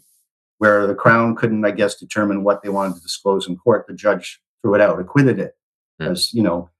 [0.58, 3.94] where the Crown couldn't, I guess, determine what they wanted to disclose in court, the
[3.94, 5.56] judge threw it out, acquitted it,
[6.00, 6.06] Hmm.
[6.06, 6.70] as you know,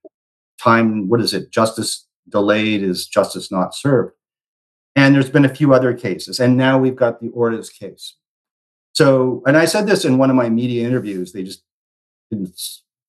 [0.61, 1.09] time.
[1.09, 1.51] What is it?
[1.51, 4.15] Justice delayed is justice not served.
[4.97, 8.17] And there's been a few other cases, and now we've got the Ortis case.
[8.93, 11.33] So, and I said this in one of my media interviews.
[11.33, 11.63] They just
[12.31, 12.59] didn't.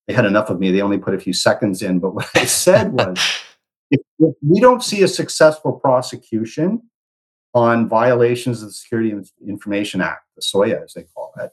[0.06, 0.70] They had enough of me.
[0.70, 1.98] They only put a few seconds in.
[1.98, 3.18] But what I said was,
[3.90, 6.82] if, if we don't see a successful prosecution
[7.54, 9.14] on violations of the Security
[9.46, 11.50] Information Act, the SOIA as they call it,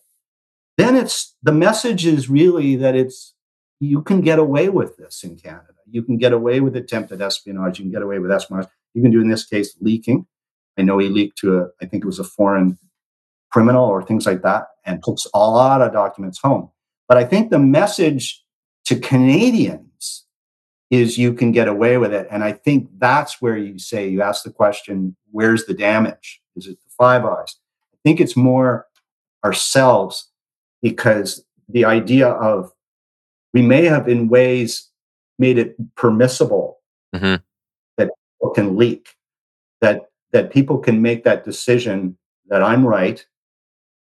[0.77, 3.33] then it's the message is really that it's
[3.79, 5.73] you can get away with this in Canada.
[5.89, 7.79] You can get away with attempted espionage.
[7.79, 8.67] You can get away with espionage.
[8.93, 10.25] You can do in this case leaking.
[10.77, 12.77] I know he leaked to a, I think it was a foreign
[13.51, 16.71] criminal or things like that, and took a lot of documents home.
[17.07, 18.42] But I think the message
[18.85, 20.25] to Canadians
[20.91, 22.27] is you can get away with it.
[22.29, 26.41] And I think that's where you say, you ask the question, where's the damage?
[26.55, 27.55] Is it the Five Eyes?
[27.93, 28.85] I think it's more
[29.43, 30.29] ourselves
[30.81, 32.71] because the idea of
[33.53, 34.89] we may have in ways
[35.39, 36.79] made it permissible
[37.15, 37.41] Mhm.
[37.97, 39.15] that people can leak,
[39.81, 42.17] that that people can make that decision
[42.47, 43.23] that I'm right,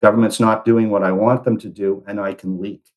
[0.03, 2.92] government's not doing what I want them to do, and I can leak.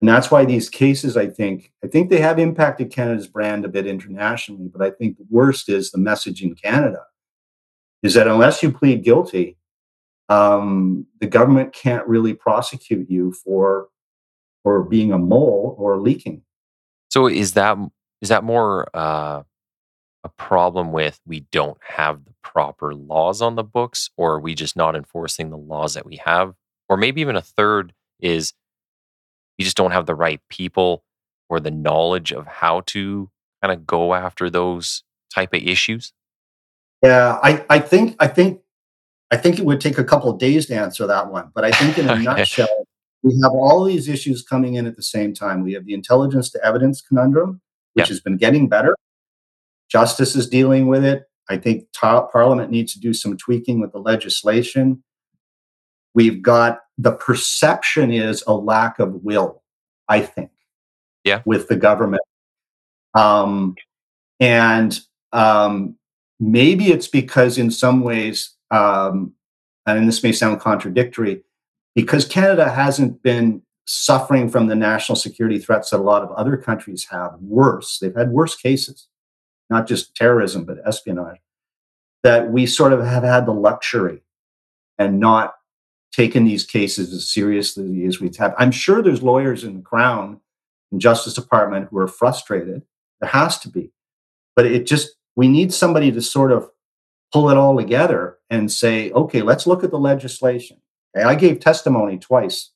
[0.00, 3.68] And that's why these cases, I think, I think they have impacted Canada's brand a
[3.68, 7.00] bit internationally, but I think the worst is the message in Canada
[8.02, 9.56] is that unless you plead guilty,
[10.28, 13.88] um, the government can't really prosecute you for
[14.62, 16.42] for being a mole or leaking.
[17.10, 17.78] So is that
[18.20, 19.42] is that more uh,
[20.22, 24.54] a problem with we don't have the proper laws on the books, or are we
[24.54, 26.54] just not enforcing the laws that we have,
[26.88, 28.52] or maybe even a third is
[29.58, 31.04] we just don't have the right people
[31.48, 33.30] or the knowledge of how to
[33.62, 35.02] kind of go after those
[35.34, 36.12] type of issues?
[37.02, 38.60] Yeah, I, I think I think
[39.30, 41.50] I think it would take a couple of days to answer that one.
[41.54, 42.86] But I think in a nutshell,
[43.22, 45.62] we have all these issues coming in at the same time.
[45.62, 47.60] We have the intelligence to evidence conundrum,
[47.94, 48.08] which Yeah.
[48.10, 48.96] has been getting better.
[49.90, 51.24] Justice is dealing with it.
[51.48, 55.02] I think ta- Parliament needs to do some tweaking with the legislation.
[56.14, 59.62] We've got the perception is a lack of will,
[60.08, 60.50] I think,
[61.24, 61.42] Yeah.
[61.44, 62.22] with the government.
[63.14, 63.76] Um,
[64.40, 64.98] and
[65.32, 65.96] um,
[66.38, 69.34] maybe it's because, in some ways, um,
[69.86, 71.42] and this may sound contradictory,
[71.94, 76.56] because Canada hasn't been suffering from the national security threats that a lot of other
[76.56, 77.98] countries have worse.
[77.98, 79.08] They've had worse cases,
[79.68, 81.40] not just terrorism, but espionage,
[82.22, 84.22] that we sort of have had the luxury
[84.98, 85.54] and not
[86.14, 88.54] taken these cases as seriously as we've had.
[88.58, 90.40] I'm sure there's lawyers in the Crown
[90.92, 92.82] and Justice Department who are frustrated.
[93.20, 93.90] There has to be.
[94.54, 96.70] But it just, we need somebody to sort of
[97.32, 100.78] pull it all together and say, okay, let's look at the legislation.
[101.16, 102.70] Okay, I gave testimony twice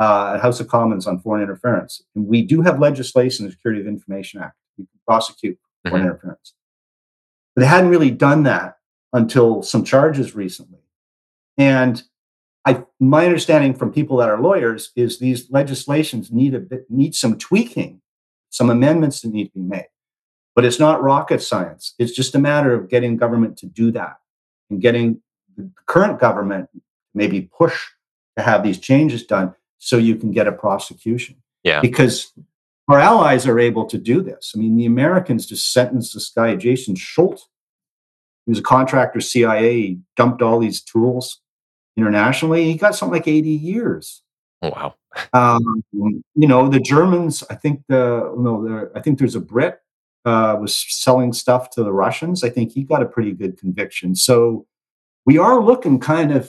[0.00, 2.02] uh, at House of Commons on foreign interference.
[2.14, 4.54] And we do have legislation, the Security of Information Act.
[4.76, 6.06] You can prosecute foreign Mhm.
[6.06, 6.54] interference.
[7.56, 8.76] But they hadn't really done that
[9.12, 10.78] until some charges recently.
[11.58, 12.02] And
[12.66, 17.14] I, my understanding from people that are lawyers is these legislations need a bit, need
[17.14, 18.02] some tweaking,
[18.50, 19.88] some amendments that need to be made.
[20.54, 21.94] But it's not rocket science.
[21.98, 24.16] It's just a matter of getting government to do that
[24.68, 25.22] and getting
[25.56, 26.68] the current government
[27.14, 27.88] maybe push
[28.36, 31.36] to have these changes done so you can get a prosecution.
[31.62, 31.80] Yeah.
[31.80, 32.32] Because
[32.88, 34.52] our allies are able to do this.
[34.54, 37.48] I mean, the Americans just sentenced this guy, Jason Schultz.
[38.44, 39.80] He was a contractor, CIA.
[39.80, 41.40] He dumped all these tools
[42.00, 42.64] internationally.
[42.64, 44.22] He got something like 80 years.
[44.62, 44.94] Oh, wow.
[45.32, 49.80] Um, you know, the Germans, I think the no, the, I think there's a Brit
[50.24, 52.44] uh, was selling stuff to the Russians.
[52.44, 54.14] I think he got a pretty good conviction.
[54.14, 54.66] So
[55.26, 56.48] we are looking kind of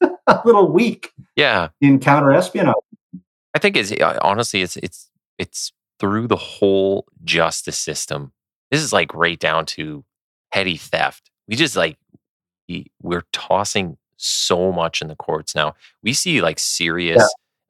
[0.26, 1.68] a little weak Yeah.
[1.80, 2.74] in counter espionage.
[3.54, 3.92] I think it's
[4.22, 8.32] honestly it's it's it's through the whole justice system.
[8.72, 10.04] This is like right down to
[10.52, 11.30] petty theft.
[11.46, 11.96] We just like
[13.00, 15.74] we're tossing so much in the courts now.
[16.02, 17.22] We see like serious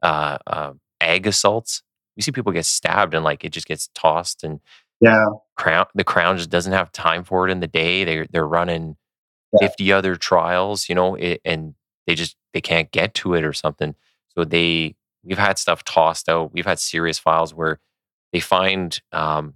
[0.03, 1.83] uh, uh, ag assaults.
[2.17, 4.61] We see people get stabbed and like it just gets tossed and
[5.01, 8.05] Yeah, crown the crown just doesn't have time for it in the day.
[8.05, 8.97] They're they're running
[9.53, 9.67] Yeah.
[9.69, 11.75] fifty other trials, you know, it, and
[12.07, 13.95] they just they can't get to it or something.
[14.35, 16.53] So they we've had stuff tossed out.
[16.53, 17.81] We've had serious files where
[18.33, 19.55] they find um,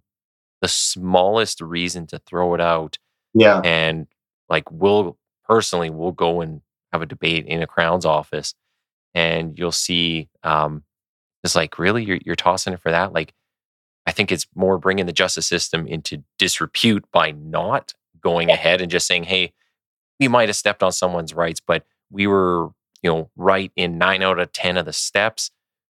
[0.63, 2.99] the smallest reason to throw it out,
[3.35, 4.07] yeah, and
[4.49, 6.61] like we'll personally we'll go and
[6.93, 8.55] have a debate in a crown's office,
[9.15, 10.85] and you'll see um,
[11.45, 13.35] it's like really you're you're tossing it for that like.
[14.07, 18.91] I think it's more bringing the justice system into disrepute by not going ahead and
[18.91, 19.53] just saying, "Hey,
[20.19, 22.71] we might have stepped on someone's rights, but we were,
[23.03, 25.51] you know, right in nine out of ten of the steps.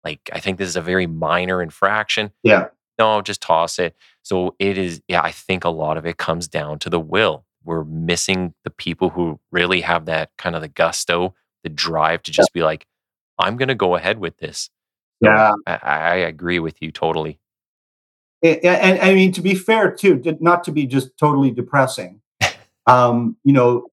[0.05, 2.33] Like, I think this is a very minor infraction.
[2.43, 2.67] yeah.
[2.99, 5.01] No, just toss it." So it is.
[5.09, 7.47] Yeah, I think a lot of it comes down to the will.
[7.65, 12.31] We're missing the people who really have that kind of the gusto, the drive to
[12.31, 12.87] just be like,
[13.39, 14.71] "I'm going to go ahead with this."
[15.21, 15.53] Yeah.
[15.67, 17.39] I, I agree with you totally.
[18.43, 22.21] And, and I mean, to be fair, too, to- not to be just totally depressing.
[22.89, 23.87] Um, you know,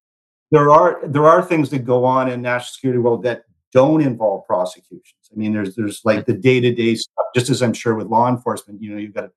[0.51, 4.47] there are there are things that go on in national security world that don't involve
[4.47, 5.29] prosecutions.
[5.31, 7.25] I mean, there's there's like the day to day stuff.
[7.35, 9.31] Just as I'm sure with law enforcement, you know, you've got a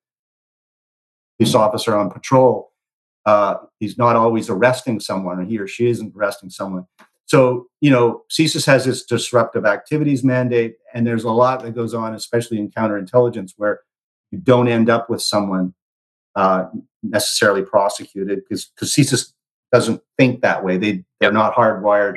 [1.38, 2.71] police officer on patrol.
[3.24, 6.86] Uh, he's not always arresting someone, or he or she isn't arresting someone.
[7.26, 11.94] So, you know, CSIS has this disruptive activities mandate, and there's a lot that goes
[11.94, 13.80] on, especially in counterintelligence, where
[14.30, 15.74] you don't end up with someone
[16.34, 16.66] uh,
[17.02, 19.32] necessarily prosecuted because CSIS
[19.70, 20.76] doesn't think that way.
[20.76, 22.16] They they're not hardwired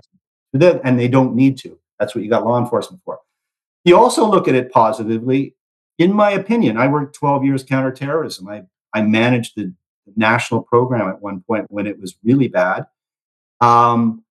[0.53, 1.77] and they don't need to.
[1.99, 3.19] That's what you got law enforcement for.
[3.83, 5.55] You also look at it positively.
[5.97, 8.47] In my opinion, I worked 12 years counterterrorism.
[8.49, 8.63] I
[8.93, 9.73] I managed the
[10.15, 12.85] national program at one point when it was really bad.
[13.61, 14.23] Um,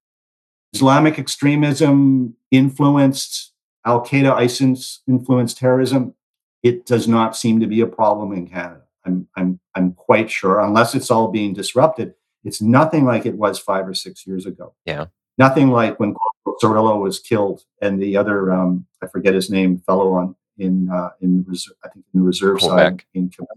[0.73, 3.53] Islamic extremism influenced
[3.85, 6.14] Al Qaeda, ISIS influenced terrorism.
[6.62, 8.83] It does not seem to be a problem in Canada.
[9.05, 12.14] I'm, I'm, I'm quite sure, unless it's all being disrupted.
[12.43, 14.75] It's nothing like it was five or six years ago.
[14.85, 15.07] Yeah.
[15.37, 16.14] Nothing like when
[16.62, 21.11] Cirillo was killed and the other, um, I forget his name, fellow on in uh,
[21.20, 23.57] in the reserve, I think in the reserve side in Quebec.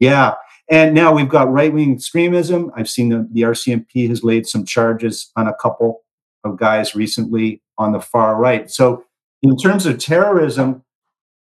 [0.00, 0.34] Yeah,
[0.70, 2.70] and now we've got right wing extremism.
[2.76, 6.02] I've seen the, the RCMP has laid some charges on a couple
[6.44, 8.70] of guys recently on the far right.
[8.70, 9.04] So,
[9.42, 10.84] in terms of terrorism,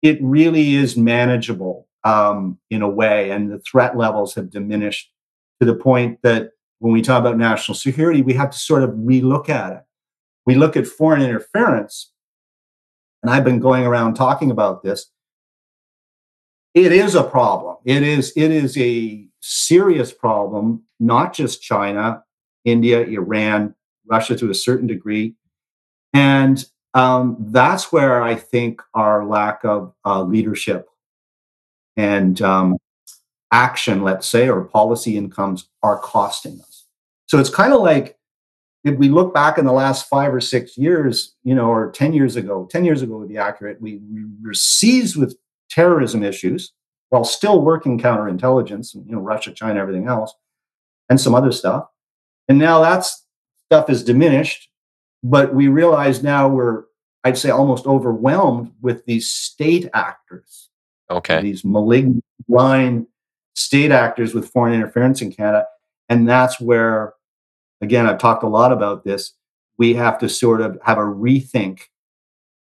[0.01, 5.11] it really is manageable um, in a way, and the threat levels have diminished
[5.59, 8.91] to the point that when we talk about national security, we have to sort of
[8.91, 9.84] relook at it.
[10.45, 12.11] We look at foreign interference,
[13.23, 15.11] and I've been going around talking about this.
[16.78, 17.78] It is a problem.
[17.86, 22.23] It is, it is a serious problem, not just China,
[22.65, 23.73] India, Iran,
[24.05, 25.34] Russia to a certain degree.
[26.13, 26.63] And
[26.93, 30.88] um, that's where I think our lack of uh, leadership
[31.95, 32.78] and um,
[33.51, 36.86] action, let's say, or policy incomes are costing us.
[37.25, 38.19] So it's kind of like
[38.84, 42.13] if we look back in the last five or six years, you know, or 10
[42.13, 45.36] years ago, 10 years ago would be accurate, we, we were seized with
[45.70, 46.74] terrorism issues
[47.09, 50.34] while still working counterintelligence, and you know, Russia, China, everything else,
[51.09, 51.88] and some other stuff.
[52.49, 53.05] And now that
[53.65, 54.70] stuff is diminished,
[55.24, 56.84] but we realize now we're,
[57.24, 60.70] I'd say, almost overwhelmed with these state actors.
[61.09, 61.41] Okay.
[61.41, 63.07] These malignant, blind
[63.55, 65.65] state actors with foreign interference in Canada.
[66.09, 67.13] And that's where,
[67.82, 69.34] again, I've talked a lot about this.
[69.78, 71.82] We have to sort of have a rethink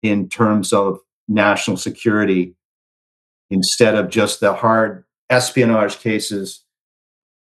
[0.03, 0.98] in terms of
[1.28, 2.55] national security
[3.53, 6.64] instead of just the hard espionage cases,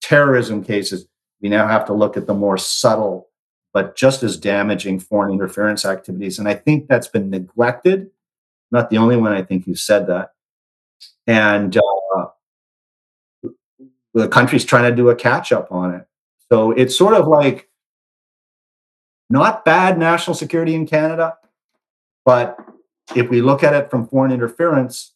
[0.03, 1.07] terrorism cases.
[1.41, 3.31] We now have to look at the more subtle
[3.73, 6.39] but just as damaging foreign interference activities.
[6.39, 8.11] And I think that's been neglected.
[8.71, 10.33] Not the only one, I think you said that.
[11.27, 12.27] And uh,
[14.15, 16.07] the country's trying to do a catch up on it.
[16.51, 17.69] So it's sort of like
[19.29, 21.37] not bad national security in Canada,
[22.25, 22.59] but
[23.15, 25.15] if we look at it from foreign interference,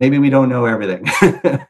[0.00, 1.06] maybe we don't know everything.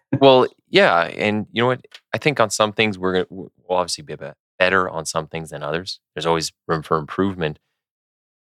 [0.21, 1.85] well, yeah, and you know what?
[2.15, 4.17] I think on some things we're gonna we'll obviously be
[4.59, 6.01] better on some things than others.
[6.15, 7.59] There's always room for improvement.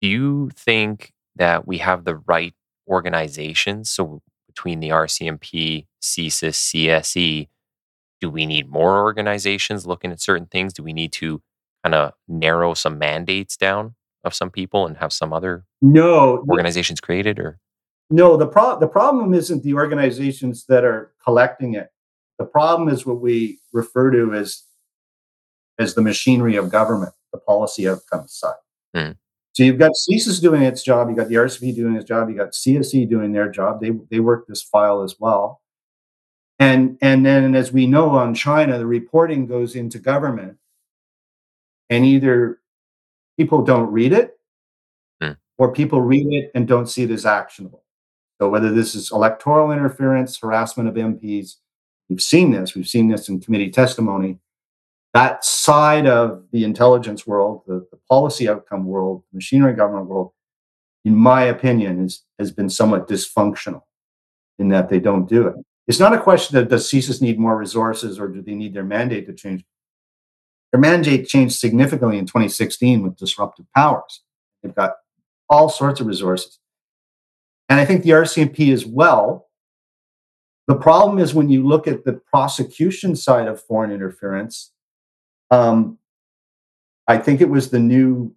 [0.01, 2.55] Do you think that we have the right
[2.89, 3.91] organizations?
[3.91, 7.49] So between the RCMP, CSIS, CSE,
[8.21, 10.73] do we need more organizations looking at certain things?
[10.73, 11.43] Do we need to
[11.85, 17.01] kind of narrow some mandates down of some people and have some other no organizations
[17.01, 17.59] created or
[18.11, 21.89] no the pro- the problem isn't the organizations that are collecting it.
[22.39, 24.63] The problem is what we refer to as
[25.79, 28.55] as the machinery of government the policy outcome side.
[28.95, 29.17] Mm.
[29.53, 32.39] so you've got CSIS doing its job you've got the RCP doing its job you've
[32.39, 35.61] got CSE doing their job they they work this file as well.
[36.59, 40.59] And and then as we know on China the reporting goes into government.
[41.89, 42.59] And either
[43.39, 44.39] people don't read it
[45.23, 45.37] mm.
[45.57, 47.85] or people read it and don't see it as actionable
[48.39, 51.57] so whether this is electoral interference, harassment of MPs,
[52.09, 52.75] we've seen this.
[52.75, 54.39] We've seen this in committee testimony.
[55.15, 60.33] That side of the intelligence world, the, the policy outcome world, machinery government world,
[61.05, 63.83] in my opinion, is, has been somewhat dysfunctional
[64.59, 65.55] in that they don't do it.
[65.89, 68.85] It's not a question that does CSIS need more resources or do they need their
[68.85, 69.65] mandate to change?
[70.73, 74.23] Their mandate changed significantly in 2016 with disruptive powers.
[74.63, 74.95] They've got
[75.49, 76.59] all sorts of resources
[77.69, 79.49] and I think the RCMP as well.
[80.69, 84.73] The problem is when you look at the prosecution side of foreign interference,
[85.51, 85.99] um,
[87.07, 88.35] I think it was the new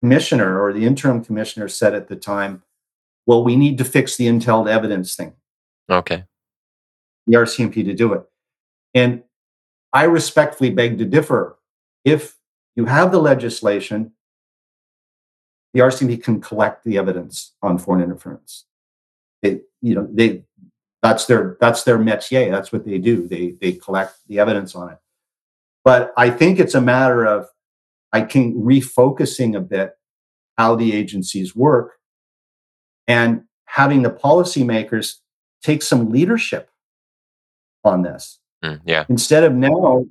[0.00, 2.62] commissioner or the interim commissioner said at the time,
[3.26, 5.32] well, we need to fix the intel evidence thing.
[5.90, 6.24] Okay.
[7.26, 8.22] The RCMP to do it.
[8.92, 9.22] And
[9.92, 11.58] I respectfully beg to differ.
[12.04, 12.36] If
[12.76, 14.12] you have the legislation,
[15.74, 18.64] the RCMP can collect the evidence on foreign interference.
[19.42, 20.44] They, you know, they
[21.02, 22.50] that's their that's their métier.
[22.50, 23.28] That's what they do.
[23.28, 24.98] They they collect the evidence on it.
[25.84, 27.48] But I think it's a matter of
[28.12, 29.98] I think refocusing a bit
[30.56, 31.94] how the agencies work
[33.08, 35.16] and having the policymakers
[35.62, 36.70] take some leadership
[37.82, 38.38] on this.
[38.64, 39.04] Mm, yeah.
[39.08, 40.06] Instead of now,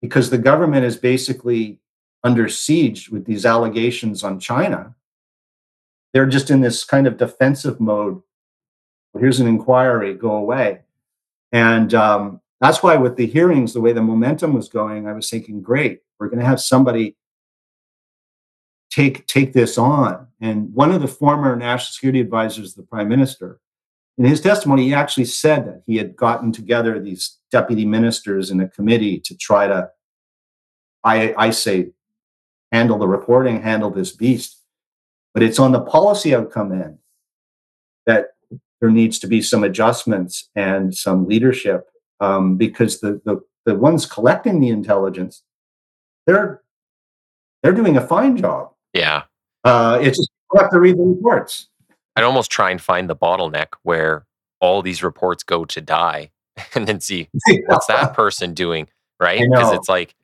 [0.00, 1.80] because the government is basically
[2.22, 4.94] under siege with these allegations on China,
[6.12, 8.22] they're just in this kind of defensive mode.
[9.18, 10.80] Here's an inquiry, go away.
[11.52, 15.28] And um, that's why with the hearings, the way the momentum was going, I was
[15.28, 17.16] thinking, great, we're going to have somebody
[18.90, 20.26] take take this on.
[20.40, 23.60] And one of the former national security advisors, the prime minister,
[24.18, 28.60] in his testimony, he actually said that he had gotten together these deputy ministers in
[28.60, 29.90] a committee to try to,
[31.02, 31.92] I, I say,
[32.70, 34.59] handle the reporting, handle this beast.
[35.34, 36.98] But it's on the policy outcome end
[38.06, 38.28] that
[38.80, 41.88] there needs to be some adjustments and some leadership
[42.20, 45.42] um, because the, the the ones collecting the intelligence
[46.26, 46.62] they're
[47.62, 48.70] they're doing a fine job.
[48.92, 49.24] Yeah,
[49.64, 51.68] uh, it's just you have to read the reports.
[52.16, 54.26] I'd almost try and find the bottleneck where
[54.60, 56.30] all these reports go to die,
[56.74, 57.28] and then see
[57.66, 58.88] what's that person doing
[59.20, 59.40] right?
[59.40, 60.14] Because it's like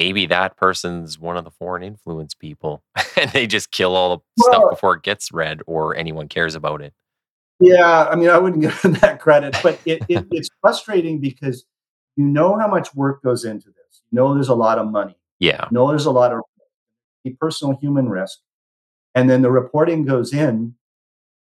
[0.00, 2.82] maybe that person's one of the foreign influence people
[3.20, 6.80] and they just kill all the stuff before it gets read or anyone cares about
[6.80, 6.94] it.
[7.60, 11.66] Yeah, I mean, I wouldn't give them that credit, but it, it, it's frustrating because
[12.16, 14.02] you know how much work goes into this.
[14.10, 15.16] You know, there's a lot of money.
[15.38, 15.66] Yeah.
[15.70, 16.40] You know, there's a lot of
[17.24, 18.38] the personal human risk,
[19.14, 20.74] and then the reporting goes in,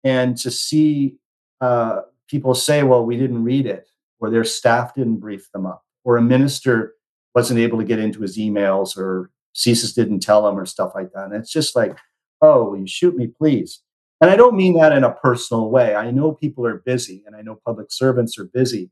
[0.04, 1.16] and to see
[1.62, 3.89] uh, people say, "Well, we didn't read it,"
[4.20, 6.95] or their staff didn't brief them up, or a minister
[7.36, 11.11] wasn't able to get into his emails, or CSIS didn't tell him, or stuff like
[11.13, 11.25] that.
[11.25, 11.97] And it's just like,
[12.41, 13.82] "Oh, will you shoot me, please?"
[14.21, 15.95] And I don't mean that in a personal way.
[15.95, 18.91] I know people are busy, and I know public servants are busy.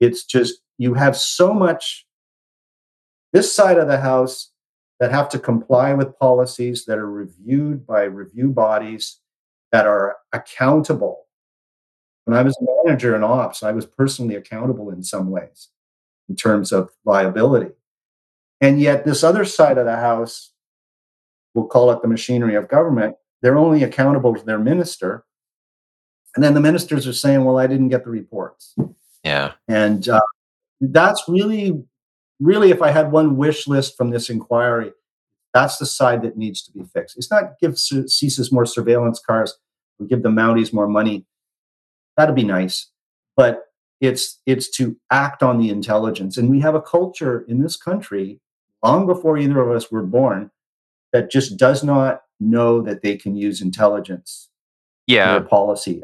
[0.00, 2.06] It's just you have so much
[3.32, 4.50] this side of the house
[5.00, 9.20] that have to comply with policies that are reviewed by review bodies
[9.72, 11.26] that are accountable.
[12.24, 15.71] When I was a manager in ops, I was personally accountable in some ways
[16.32, 17.70] in terms of liability.
[18.62, 20.52] And yet, this other side of the house,
[21.52, 25.26] we'll call it the machinery of government, they're only accountable to their minister.
[26.34, 28.74] And then the ministers are saying, well, I didn't get the reports.
[29.22, 29.52] Yeah.
[29.68, 30.22] And uh,
[30.80, 31.84] that's really,
[32.40, 34.92] really, if I had one wish list from this inquiry,
[35.52, 37.18] that's the side that needs to be fixed.
[37.18, 39.58] It's not give CSIS more surveillance cars
[40.00, 41.26] or give the Mounties more money.
[42.16, 42.88] That'd be nice,
[43.36, 43.71] but
[44.02, 46.36] it's it's to act on the intelligence.
[46.36, 48.40] And we have a culture in this country
[48.82, 50.50] long before either of us were born
[51.12, 54.50] that just does not know that they can use intelligence
[55.06, 55.32] Yeah.
[55.38, 56.02] their policy,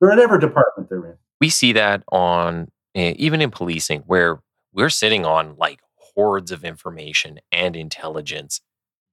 [0.00, 1.16] or whatever department they're in.
[1.40, 4.40] we see that on eh, even in policing where
[4.72, 8.60] we're sitting on like hordes of information and intelligence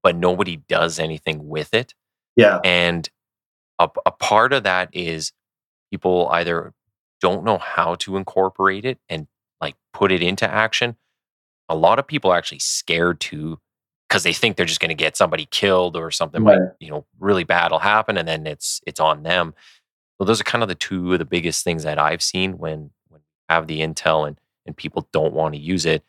[0.03, 1.93] but nobody does anything with it
[2.35, 3.07] Yeah, and
[3.79, 5.31] a, a part of that is
[5.91, 6.73] people either
[7.21, 9.27] don't know how to incorporate it and
[9.61, 10.95] like put it into action
[11.69, 13.59] a lot of people are actually scared to
[14.07, 16.69] because they think they're just going to get somebody killed or something might Right.
[16.79, 19.53] you know really bad will happen and then it's it's on them.
[20.17, 22.89] So those are kind of the two of the biggest things that i've seen when
[23.09, 26.03] when we have the intel and and people don't want to use it.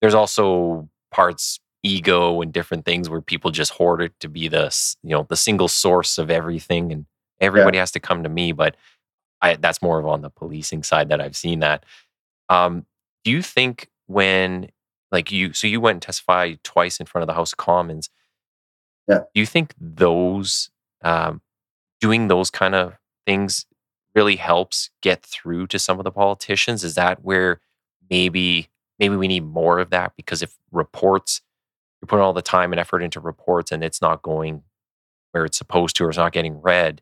[0.00, 4.74] There's also parts ego and different things where people just hoard it to be the
[5.02, 7.04] you know the single source of everything and
[7.40, 8.76] everybody has to come to me but
[9.42, 11.84] I, that's more of on the policing side that i've seen that.
[12.48, 12.86] Um,
[13.24, 14.70] do you think when
[15.12, 18.08] like you so you went and testified twice in front of the house of commons.
[19.08, 19.18] Yeah.
[19.34, 20.70] do you think those
[21.02, 21.42] um,
[22.00, 22.94] doing those kind of
[23.26, 23.66] things
[24.14, 26.82] really helps get through to some of the politicians?
[26.82, 27.60] Is that where
[28.10, 28.68] maybe
[28.98, 30.12] maybe we need more of that?
[30.16, 31.42] Because if reports
[32.00, 34.62] you're putting all the time and effort into reports and it's not going
[35.30, 37.00] where it's supposed to or it's not getting read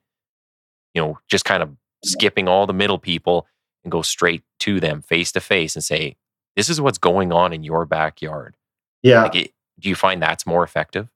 [0.95, 1.71] you know just kind of
[2.05, 3.47] skipping all the middle people
[3.85, 6.17] and go straight to them face to face and say
[6.57, 8.57] this is what's going on in your backyard
[9.03, 9.23] yeah.
[9.23, 11.09] like it, do you find that's more effective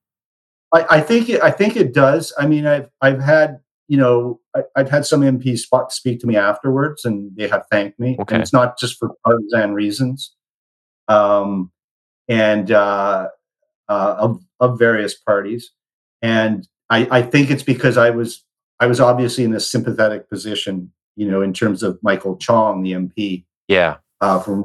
[0.75, 2.33] I, I think it, I think it does.
[2.37, 5.61] I mean, I've I've had you know I, I've had some MPs
[5.93, 8.17] speak to me afterwards, and they have thanked me.
[8.19, 8.35] Okay.
[8.35, 10.35] And it's not just for partisan reasons,
[11.09, 11.71] um,
[12.29, 13.29] and uh,
[13.89, 15.71] uh, of of various parties.
[16.21, 18.44] And I, I think it's because I was
[18.81, 22.93] I was obviously in a sympathetic position, you know, in terms of Michael Chong, the
[22.93, 24.65] MP yeah uh, from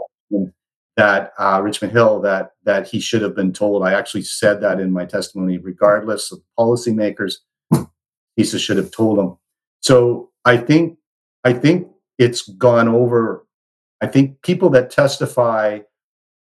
[0.99, 3.84] that uh, Richmond Hill that that he should have been told.
[3.84, 7.36] I actually said that in my testimony, regardless of policymakers,
[8.38, 9.38] CSIS should have told him.
[9.82, 10.97] So I think
[11.43, 11.88] I think
[12.18, 13.45] it's gone over.
[14.01, 15.80] I think people that testify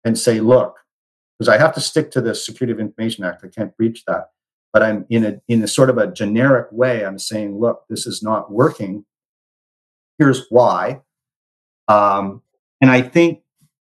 [0.05, 0.77] and say, "Look,"
[1.37, 3.43] because I have to stick to the Security of Information Act.
[3.43, 4.29] I can't breach that.
[4.75, 7.05] But I'm in a in a sort of a generic way.
[7.05, 9.05] I'm saying, "Look, this is not working.
[10.19, 10.99] Here's why."
[11.87, 12.41] Um,
[12.81, 13.39] and I think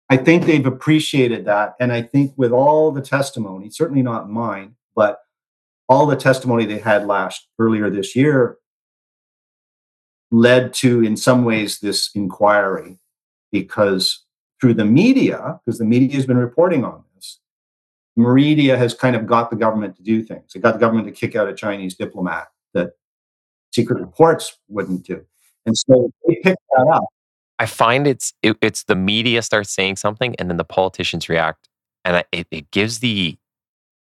[0.10, 1.76] I think they've appreciated that.
[1.80, 5.20] And I think with all the testimony, certainly not mine, but
[5.88, 8.58] all the testimony they had last earlier this year
[10.32, 13.00] led to, in some ways, this inquiry
[13.54, 14.26] because
[14.60, 17.03] through the media, because the media has been reporting on
[18.18, 20.54] Meridia has kind of got the government to do things.
[20.56, 22.92] It got the government to kick out a Chinese diplomat that
[23.72, 24.04] secret hmm.
[24.04, 25.26] reports wouldn't do.
[25.66, 27.06] And so they picked that up.
[27.60, 31.70] I find it's it, it's the media starts saying something and then the politicians react,
[32.04, 33.38] and I, it, it gives the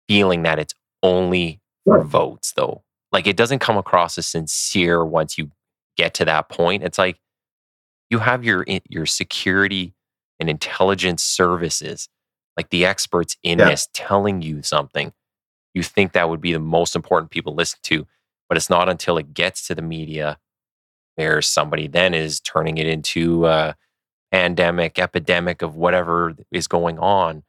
[0.07, 2.03] feeling that it's only for Sure.
[2.03, 2.83] votes, though.
[3.11, 5.51] Like it doesn't come across as sincere once you
[5.95, 6.83] get to that point.
[6.83, 7.19] It's like
[8.09, 9.93] you have your your security
[10.39, 12.09] and intelligence services,
[12.57, 13.69] like the experts in Yeah.
[13.69, 15.13] this, telling you something.
[15.73, 18.07] You think that would be the most important people to listen to,
[18.47, 20.37] but it's not until it gets to the media
[21.15, 23.75] where somebody then is turning it into a
[24.31, 27.43] pandemic, epidemic of whatever is going on.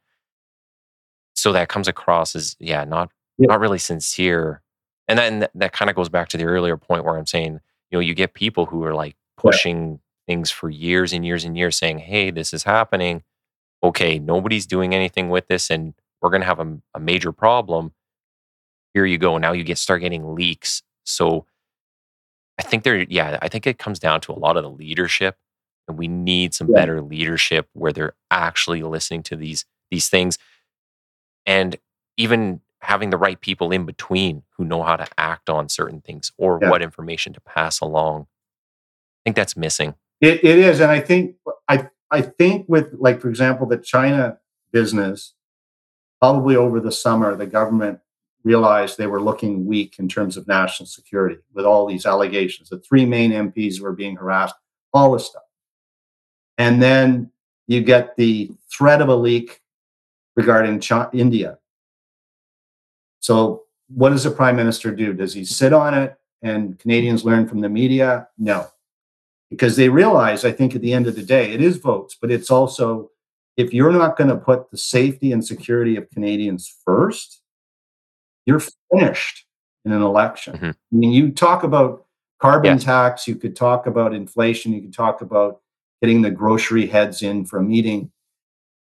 [1.35, 3.47] so that comes across as yeah, not Yeah.
[3.47, 4.61] not really sincere.
[5.07, 7.59] And then that, that kind of goes back to the earlier point where I'm saying,
[7.91, 11.55] you know, you get people who are like pushing things for years and years and
[11.55, 13.23] years saying, hey, this is happening.
[13.83, 17.93] Okay, nobody's doing anything with this and we're going to have a, a major problem.
[18.93, 19.37] Here you go.
[19.37, 20.81] Now you get start getting leaks.
[21.03, 21.45] So
[22.57, 25.37] I think there, yeah, I think it comes down to a lot of the leadership,
[25.87, 26.73] and we need some Yeah.
[26.81, 30.39] better leadership where they're actually listening to these these things,
[31.45, 31.77] and
[32.17, 36.31] even having the right people in between who know how to act on certain things
[36.37, 36.71] or Yeah.
[36.71, 38.23] what information to pass along.
[38.23, 39.93] I think that's missing.
[40.19, 41.35] It, it is, and I think
[41.67, 44.37] I I think with like for example the China
[44.71, 45.33] business,
[46.19, 47.99] probably over the summer the government
[48.43, 52.69] realized they were looking weak in terms of national security with all these allegations.
[52.69, 54.55] The three main MPs were being harassed,
[54.93, 55.43] all this stuff,
[56.57, 57.31] and then
[57.67, 59.61] you get the threat of a leak
[60.35, 60.81] regarding
[61.13, 61.57] India.
[63.19, 65.13] So what does the prime minister do?
[65.13, 68.29] Does he sit on it and Canadians learn from the media?
[68.37, 68.67] No
[69.49, 72.31] because they realize, I think, at the end of the day, it is votes, but
[72.31, 73.11] it's also
[73.55, 77.41] if you're not going to put the safety and security of Canadians first,
[78.45, 79.45] you're finished
[79.83, 80.57] in an election.
[80.57, 80.73] Mhm.
[80.73, 82.05] I mean, you talk about
[82.39, 85.61] carbon tax, you could talk about inflation, you could talk about
[86.01, 88.11] getting the grocery heads in for a meeting.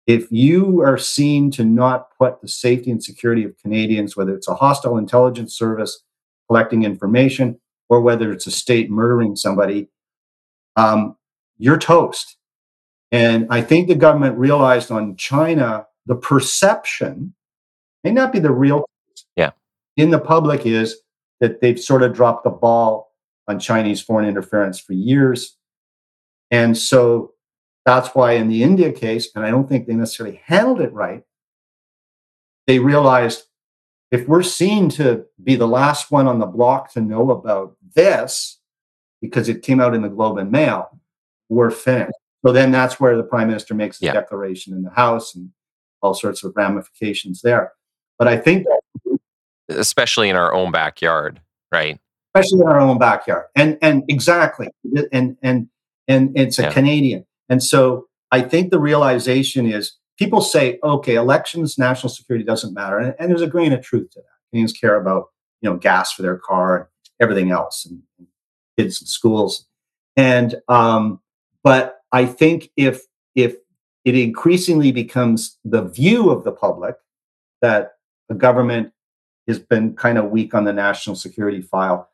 [0.07, 4.49] If you are seen to not put the safety and security of Canadians, whether it's
[4.49, 6.03] a hostile intelligence service
[6.49, 9.89] collecting information or whether it's a state murdering somebody,
[10.77, 11.16] um,
[11.59, 12.37] you're toast.
[13.12, 17.35] And I think the government realized on China, the perception
[18.03, 18.85] may not be the real
[19.37, 19.53] Yeah.
[19.97, 21.01] in the public is
[21.41, 23.12] that they've sort of dropped the ball
[23.47, 25.57] on Chinese foreign interference for years.
[26.51, 27.33] And so
[27.85, 31.22] that's why in the India case, and I don't think they necessarily handled it right,
[32.66, 33.45] they realized
[34.11, 38.61] if we're seen to be the last one on the block to know about this,
[39.25, 41.01] because it came out in the Globe and Mail,
[41.49, 42.12] we're finished.
[42.45, 44.12] So then that's where the prime minister makes the Yeah.
[44.12, 45.51] declaration in the House and
[46.03, 47.72] all sorts of ramifications there.
[48.18, 48.66] But I think
[49.68, 51.41] especially in our own backyard,
[51.72, 51.99] right?
[52.35, 53.47] especially in our own backyard.
[53.55, 54.68] And and exactly.
[55.12, 55.68] And and
[56.09, 56.72] and it's a Yeah.
[56.72, 57.25] Canadian.
[57.49, 62.99] And so I think the realization is people say, okay, elections, national security doesn't matter.
[62.99, 64.27] And, and there's a grain of truth to that.
[64.51, 65.27] Canadians care about,
[65.61, 66.87] you know, gas for their car and
[67.20, 68.27] everything else and, and
[68.77, 69.66] kids in schools.
[70.16, 71.20] And um,
[71.62, 73.03] but I think if
[73.35, 73.57] if
[74.05, 76.97] it increasingly becomes the view of the public
[77.62, 77.93] that
[78.29, 78.93] the government
[79.49, 82.09] has been kind of weak on the national security file,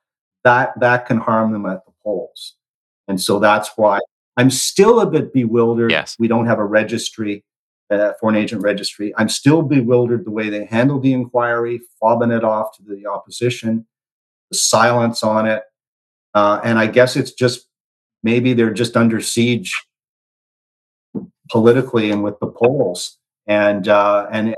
[0.45, 2.55] that that can harm them at the polls.
[3.09, 3.99] And so that's why
[4.37, 5.91] I'm still a bit bewildered.
[5.91, 6.17] Yes.
[6.19, 7.45] We don't have a registry,
[7.91, 9.13] uh, foreign agent registry.
[9.19, 13.87] I'm still bewildered the way they handled the inquiry, fobbing it off to the opposition,
[14.51, 15.63] the silence on it.
[16.35, 17.67] Uh, and I guess it's just
[18.23, 19.75] maybe they're just under siege
[21.51, 23.19] politically and with the polls.
[23.47, 24.55] And uh, and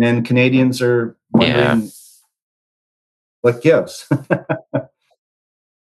[0.00, 1.90] and Canadians are wondering
[3.40, 4.08] what gives.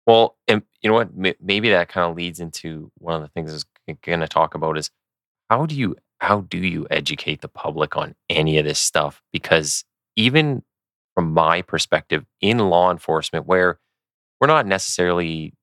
[0.06, 1.10] Well, and you know what?
[1.42, 3.66] Maybe that kind of leads into one of the things I was
[4.04, 4.92] going to talk about is
[5.50, 9.22] how do you how do you educate the public on any of this stuff?
[9.34, 9.84] Because
[10.16, 10.64] even
[11.16, 13.80] from my perspective in law enforcement, where
[14.40, 15.54] we're not necessarily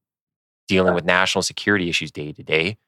[0.68, 2.78] dealing with national security issues day to day,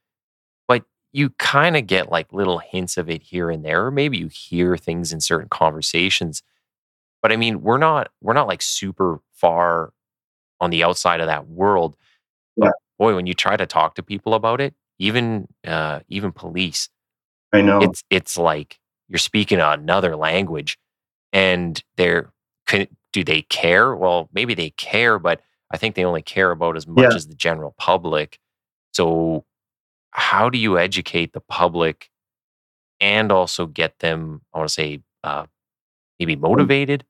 [0.67, 4.19] but you kind of get like little hints of it here and there, or maybe
[4.19, 6.43] you hear things in certain conversations.
[7.23, 9.93] But I mean, we're not we're not like super far
[10.61, 11.97] on the outside of that world.
[12.57, 12.71] Yeah.
[12.99, 16.89] Boy, when you try to talk to people about it, even uh, even police,
[17.53, 17.81] I know.
[17.81, 18.79] it's it's like
[19.09, 20.79] you're speaking another language,
[21.33, 22.33] and they're
[22.67, 23.95] can, do they care?
[23.95, 25.41] Well, maybe they care, but
[25.75, 27.15] I think they only care about as much Yeah.
[27.17, 28.39] as the general public.
[28.93, 29.45] So,
[30.13, 32.11] how do you educate the public
[33.01, 34.43] and also get them?
[34.55, 35.47] I want to say uh,
[36.21, 37.05] maybe motivated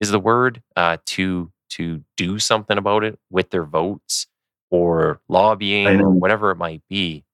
[0.00, 4.26] is the word uh, to to do something about it with their votes
[4.70, 7.24] or lobbying or whatever it might be.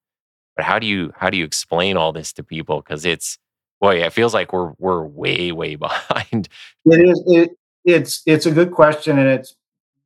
[0.57, 2.81] But how do you how do you explain all this to people?
[2.81, 3.39] Because it's
[3.81, 6.49] boy, it feels like we're we're way way behind.
[6.87, 7.22] It is.
[7.27, 7.51] It,
[7.85, 9.55] it's it's a good question, and it's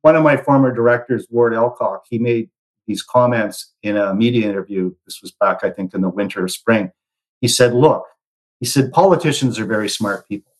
[0.01, 2.01] one of my former directors, Ward Elcock.
[2.09, 2.49] He made
[2.87, 4.93] these comments in a media interview.
[5.05, 6.91] This was back, I think, in the winter or spring.
[7.41, 8.05] He said, "Look,"
[8.59, 10.51] he said, "politicians are very smart people.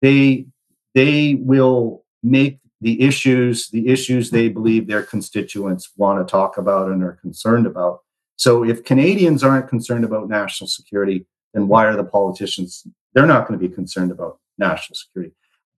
[0.00, 0.46] They
[0.94, 6.90] they will make the issues the issues they believe their constituents want to talk about
[6.90, 8.00] and are concerned about.
[8.36, 13.46] So if Canadians aren't concerned about national security, then why are the politicians they're not
[13.46, 15.34] going to be concerned about national security.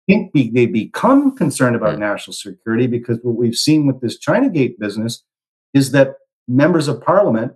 [0.09, 2.00] I think they become concerned about mm.
[2.00, 5.22] national security because what we've seen with this China Gate business
[5.74, 6.16] is that
[6.48, 7.53] members of parliament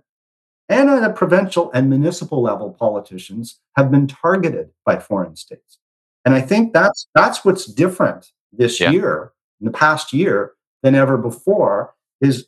[0.69, 5.79] and at a provincial and municipal level politicians have been targeted by foreign states.
[6.25, 8.91] And I think that's that's what's different this yeah.
[8.91, 9.31] year,
[9.61, 12.47] in the past year, than ever before, is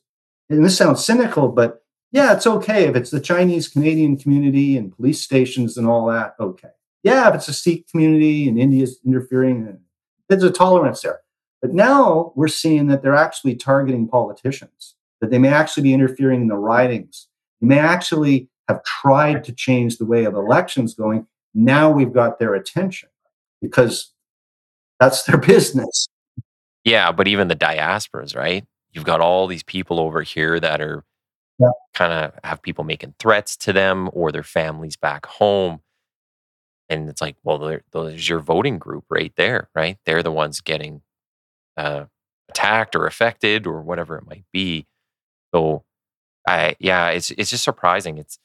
[0.50, 4.96] and this sounds cynical, but yeah, it's okay if it's the Chinese Canadian community and
[4.96, 6.36] police stations and all that.
[6.40, 6.70] Okay.
[7.04, 9.80] Yeah, if it's a Sikh community and India's interfering,
[10.30, 11.20] there's a tolerance there.
[11.62, 16.42] But now we're seeing that they're actually targeting politicians, that they may actually be interfering
[16.42, 17.28] in the ridings.
[17.60, 21.28] They may actually have tried to change the way of elections going.
[21.54, 23.10] Now we've got their attention
[23.62, 24.14] because
[25.00, 26.08] that's their business.
[26.86, 28.66] Yeah, but even the diasporas, right?
[28.92, 31.04] You've got all these people over here that are
[31.60, 31.72] yeah.
[31.94, 35.82] kind of have people making threats to them or their families back home.
[36.90, 37.60] And it's like, well,
[37.92, 39.98] there's your voting group right there, right?
[40.06, 41.02] They're the ones getting
[41.78, 42.06] uh,
[42.50, 44.88] attacked or affected or whatever it might be.
[45.54, 45.84] So,
[46.48, 48.18] I yeah, it's it's just surprising.
[48.18, 48.40] It's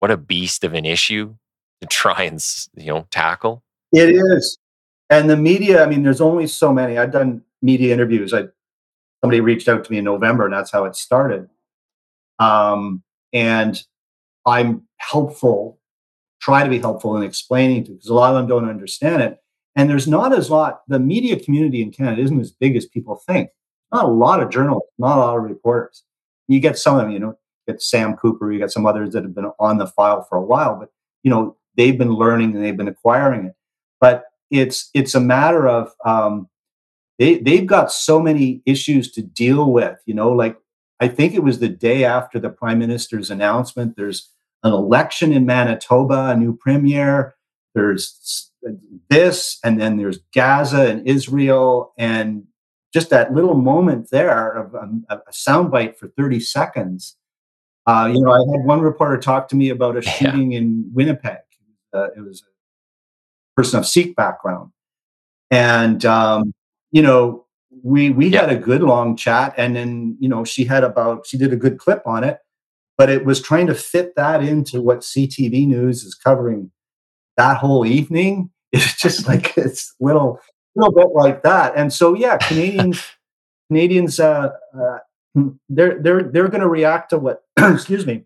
[0.00, 1.34] what a beast of an issue
[1.80, 2.44] to try and
[2.76, 3.62] you know tackle.
[3.92, 4.58] It is,
[5.10, 5.82] and the media.
[5.82, 6.98] I mean, there's only so many.
[6.98, 8.32] I've done media interviews.
[8.32, 8.44] I
[9.22, 11.48] somebody reached out to me in November, and that's how it started.
[12.38, 13.02] Um,
[13.32, 13.82] and
[14.44, 15.78] I'm helpful,
[16.46, 19.38] try to be helpful in explaining to because a lot of them don't understand it.
[19.74, 20.82] And there's not as lot.
[20.86, 23.50] The media community in Canada isn't as big as people think.
[23.92, 26.04] Not a lot of journalists, not a lot of reporters.
[26.46, 27.36] You get some of them, you know,
[27.66, 30.42] get Sam Cooper, you get some others that have been on the file for a
[30.42, 30.90] while, but
[31.24, 33.54] you know, they've been learning and they've been acquiring it.
[34.00, 36.48] But it's it's a matter of um,
[37.18, 39.98] they they've got so many issues to deal with.
[40.06, 40.56] You know, like
[41.00, 43.96] I think it was the day after the prime minister's announcement.
[43.96, 44.30] There's
[44.66, 47.34] an election in Manitoba, a new premier.
[47.74, 48.50] There's
[49.08, 52.44] this, and then there's Gaza and Israel, and
[52.92, 57.16] just that little moment there of um, a, soundbite for 30 seconds.
[57.86, 60.58] Uh, you know, I had one reporter talk to me about a shooting yeah.
[60.58, 61.38] in Winnipeg.
[61.94, 64.72] Uh, it was a person of Sikh background,
[65.50, 66.52] and um,
[66.90, 67.46] you know,
[67.82, 68.42] we we yeah.
[68.42, 71.56] had a good long chat, and then you know she had about she did a
[71.56, 72.38] good clip on it,
[72.98, 76.70] but it was trying to fit that into what CTV News is covering
[77.36, 78.50] that whole evening.
[78.72, 80.40] It's just like it's little
[80.74, 83.00] little bit like that, and so yeah, Canadians
[83.68, 84.98] Canadians uh, uh,
[85.68, 88.24] they're they're they're going to react to what excuse me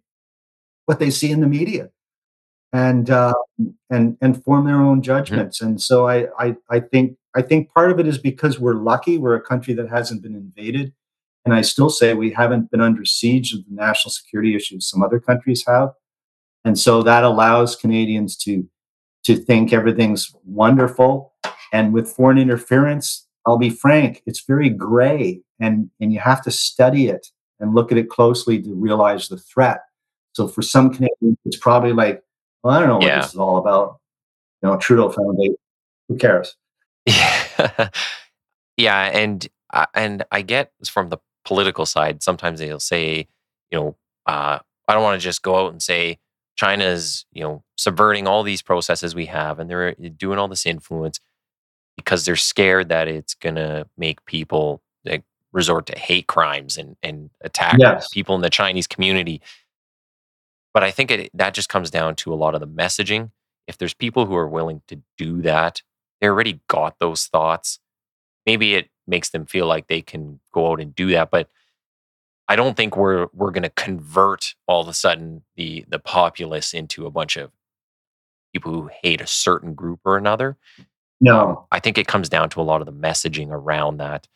[0.86, 1.90] what they see in the media
[2.72, 3.34] and uh,
[3.90, 5.02] and and form their own mm-hmm.
[5.02, 5.58] judgments.
[5.58, 5.68] Mm-hmm.
[5.68, 9.18] And so I, I I think I think part of it is because we're lucky.
[9.18, 10.92] We're a country that hasn't been invaded,
[11.44, 15.02] and I still say we haven't been under siege of the national security issues some
[15.02, 15.90] other countries have.
[16.64, 18.68] And so that allows Canadians to
[19.24, 21.34] to think everything's wonderful.
[21.72, 26.50] And with foreign interference, I'll be frank, it's very gray, and and you have to
[26.50, 27.28] study it
[27.58, 29.80] and look at it closely to realize the threat.
[30.32, 32.22] So for some Canadians, it's probably like
[32.62, 33.22] well, I don't know what yeah.
[33.22, 33.98] this is all about.
[34.62, 35.56] You know, Trudeau Foundation.
[36.08, 36.56] Who cares?
[37.06, 37.88] Yeah,
[38.76, 42.22] yeah, and uh, and I get from the political side.
[42.22, 43.28] Sometimes they'll say,
[43.70, 46.18] you know, uh, I don't want to just go out and say
[46.56, 50.66] China's, you know, subverting all these processes we have, and they're uh, doing all this
[50.66, 51.20] influence
[51.96, 57.30] because they're scared that it's gonna make people like, resort to hate crimes and and
[57.40, 58.08] attack yes.
[58.12, 59.40] people in the Chinese community.
[60.72, 63.30] But I think it, that just comes down to a lot of the messaging.
[63.66, 65.82] If there's people who are willing to do that,
[66.20, 67.80] they already got those thoughts.
[68.46, 71.48] Maybe it makes them feel like they can go out and do that, but
[72.48, 76.72] I don't think we're we're going to convert all of a sudden the the populace
[76.72, 77.50] into a bunch of
[78.52, 80.56] people who hate a certain group or another.
[81.20, 84.26] No, um, I think it comes down to a lot of the messaging around that,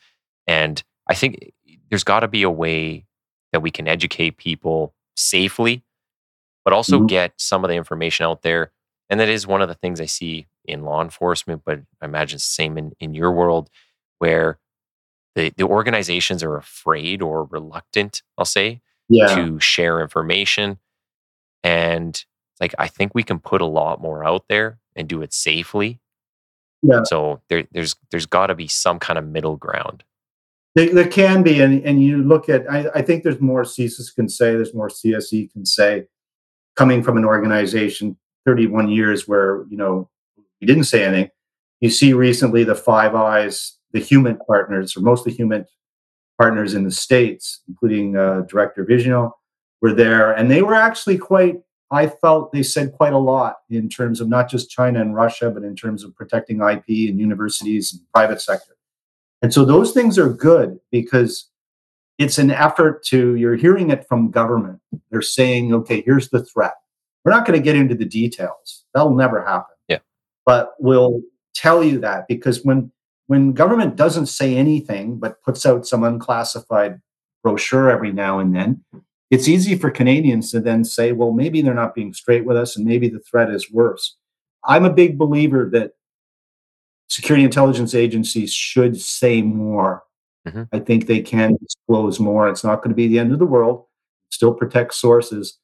[0.46, 1.54] and I think
[1.88, 3.06] there's got to be a way
[3.52, 5.82] that we can educate people safely
[6.64, 7.06] but also mm-hmm.
[7.06, 8.72] get some of the information out there.
[9.10, 12.36] And that is one of the things I see in law enforcement, but I imagine
[12.36, 13.68] it's the same in, in your world
[14.18, 14.58] where
[15.34, 19.34] the, the organizations are afraid or reluctant, I'll say, yeah.
[19.34, 20.78] to share information.
[21.62, 22.22] And
[22.60, 26.00] like I think we can put a lot more out there and do it safely.
[26.82, 27.02] Yeah.
[27.04, 30.04] So there, there's there's got to be some kind of middle ground.
[30.74, 32.70] There, there can be, and, and you look at.
[32.70, 34.52] I, I think there's more CSIS can say.
[34.52, 36.06] There's more CSE can say
[36.76, 40.10] coming from an organization 31 years where you know
[40.60, 41.30] we didn't say anything
[41.80, 45.64] you see recently the five eyes the human partners or most of the human
[46.36, 49.32] partners in the states including uh, director Vigneault
[49.80, 51.56] were there and they were actually quite
[51.90, 55.50] I felt they said quite a lot in terms of not just China and Russia,
[55.50, 58.74] but in terms of protecting IP and universities and private sector.
[59.42, 61.50] And so those things are good because
[62.18, 64.80] it's an effort to, you're hearing it from government.
[65.10, 66.74] They're saying, okay, here's the threat.
[67.24, 68.84] We're not going to get into the details.
[68.94, 69.76] That'll never happen.
[69.88, 69.98] Yeah.
[70.46, 71.20] But we'll
[71.54, 72.90] tell you that because when
[73.26, 77.00] when government doesn't say anything but puts out some unclassified
[77.42, 78.84] brochure every now and then,
[79.30, 82.76] it's easy for Canadians to then say, well, maybe they're not being straight with us
[82.76, 84.16] and maybe the threat is worse.
[84.64, 85.92] I'm a big believer that
[87.08, 90.04] security intelligence agencies should say more.
[90.46, 90.62] Mm-hmm.
[90.72, 92.48] I think they can disclose more.
[92.48, 93.86] It's not going to be the end of the world.
[94.30, 95.58] Still protect sources.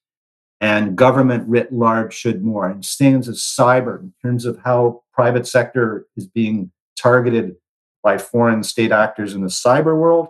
[0.60, 2.68] And government writ large should more.
[2.68, 7.56] And stands as cyber in terms of how private sector is being targeted
[8.02, 10.28] by foreign state actors in the cyber world.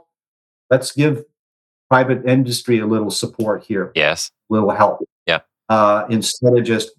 [0.70, 1.24] Let's give
[1.88, 3.92] private industry a little support here.
[3.94, 4.30] Yes.
[4.50, 5.04] A little help.
[5.26, 5.40] Yeah.
[5.68, 6.92] Uh, instead of just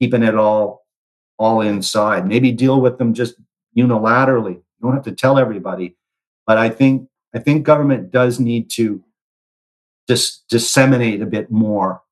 [0.00, 0.86] keeping it all
[1.38, 2.26] all inside.
[2.26, 3.34] Maybe deal with them just
[3.76, 4.54] unilaterally.
[4.54, 5.96] You don't have to tell everybody.
[6.46, 9.02] But I think I think government does need to
[10.08, 12.02] just disseminate a bit more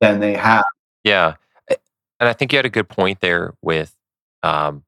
[0.00, 0.64] than they have.
[1.04, 1.34] Yeah.
[1.68, 3.94] And I think you had a good point there with
[4.42, 4.84] um,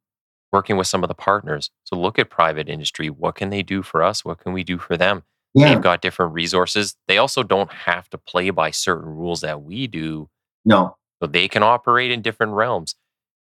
[0.55, 1.70] working with some of the partners.
[1.82, 3.11] So look at private industry.
[3.11, 4.24] What can they do for us?
[4.24, 5.24] What can we do for them?
[5.52, 5.68] Yeah.
[5.68, 6.96] They've got different resources.
[7.09, 10.30] They also don't have to play by certain rules that we do.
[10.64, 10.96] No.
[11.20, 12.94] So they can operate in different realms.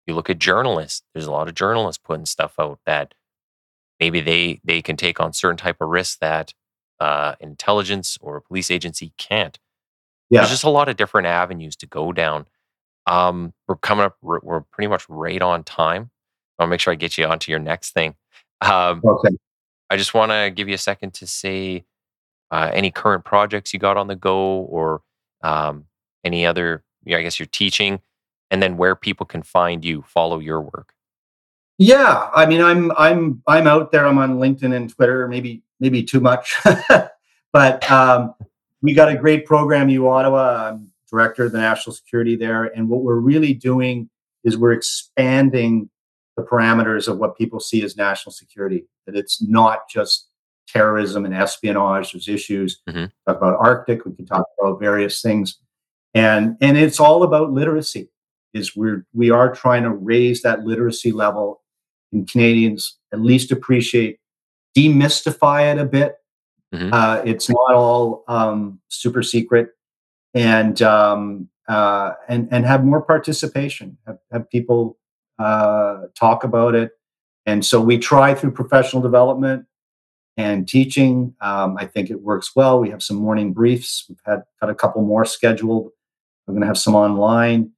[0.07, 1.03] You look at journalists.
[1.15, 3.15] There's a lot of journalists putting stuff out that
[3.99, 6.53] maybe they they can take on certain type of risks that
[7.01, 9.59] uh, intelligence or a police agency can't.
[10.29, 10.41] Yeah.
[10.41, 12.47] There's just a lot of different avenues to go down.
[13.07, 14.17] Um, we're coming up.
[14.23, 16.11] We're, we're pretty much right on time.
[16.61, 18.15] I'll make sure I get you onto your next thing.
[18.61, 19.35] Um, okay.
[19.89, 21.85] I just want to give you a second to say
[22.51, 25.03] uh, any current projects you got on the go, or
[25.43, 25.87] um,
[26.23, 26.85] any other.
[27.05, 28.01] Yeah, I guess you're teaching,
[28.51, 30.95] and then where people can find you, follow your work.
[31.79, 34.07] Yeah, I mean, I'm I'm I'm out there.
[34.07, 35.27] I'm on LinkedIn and Twitter.
[35.29, 36.57] Maybe maybe too much,
[37.53, 38.35] but um,
[38.83, 39.89] we got a great program.
[39.89, 40.73] uOttawa.
[40.73, 44.11] I'm director of the national security there, and what we're really doing
[44.45, 45.89] is we're expanding
[46.37, 48.85] the parameters of what people see as national security.
[49.07, 50.29] That it's not just
[50.69, 52.13] terrorism and espionage.
[52.13, 52.81] There's issues.
[52.89, 53.07] Mm-hmm.
[53.27, 54.05] Talk about Arctic.
[54.05, 55.59] We can talk about various things,
[56.15, 58.11] and and it's all about literacy.
[58.53, 61.61] Is we're we are trying to raise that literacy level
[62.13, 64.19] and Canadians at least appreciate,
[64.77, 66.17] demystify it a bit.
[66.75, 66.93] Mm-hmm.
[66.93, 69.71] Uh, it's not all um, super secret,
[70.35, 73.99] and um, uh, and and have more participation.
[74.07, 74.97] Have, have people
[75.41, 76.93] uh, talk about it,
[77.47, 79.67] and so we try through professional development
[80.37, 81.35] and teaching.
[81.41, 82.81] Um, I think it works well.
[82.81, 84.05] We have some morning briefs.
[84.09, 85.91] We've had got a couple more scheduled.
[86.47, 87.71] We're going to have some online,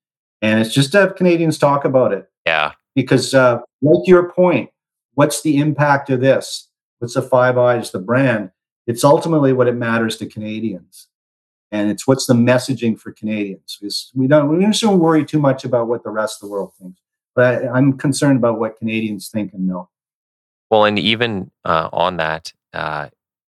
[0.43, 2.29] and it's just to have Canadians talk about it.
[2.47, 4.71] Yeah, because uh, like your point
[5.15, 8.51] what's the impact of this what's the five eyes the brand
[8.87, 11.09] it's ultimately what it matters to canadians
[11.71, 15.65] and it's what's the messaging for canadians Because we don't we don't worry too much
[15.65, 17.01] about what the rest of the world thinks
[17.35, 19.89] but I, am concerned about what canadians think and know.
[20.71, 23.09] Well and even uh, on that uh,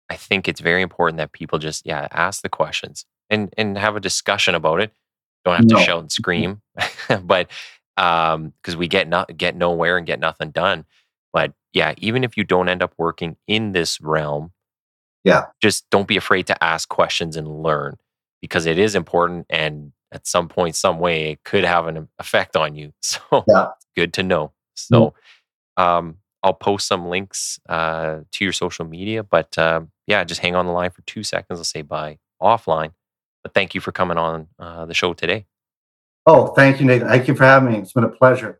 [0.09, 3.95] i think it's very important that people just yeah ask the questions and and have
[3.95, 4.91] a discussion about it.
[5.43, 5.79] Don't have to no.
[5.81, 6.61] shout and scream
[7.23, 7.49] but
[7.97, 10.85] um because we get not get nowhere and get nothing done.
[11.33, 14.51] But yeah even if you don't end up working in this realm
[15.23, 15.45] yeah.
[15.61, 17.97] just don't be afraid to ask questions and learn
[18.41, 22.55] because it is important and at some point some way it could have an effect
[22.55, 23.67] on you so yeah.
[23.95, 25.13] good to know so
[25.77, 25.83] mm-hmm.
[25.83, 30.55] um i'll post some links uh to your social media but um yeah just hang
[30.55, 32.91] on the line for two seconds i'll say bye offline
[33.43, 35.45] but thank you for coming on uh, the show today
[36.25, 37.09] Oh, thank you, Nathan.
[37.09, 37.79] Thank you for having me.
[37.79, 38.59] It's been a pleasure.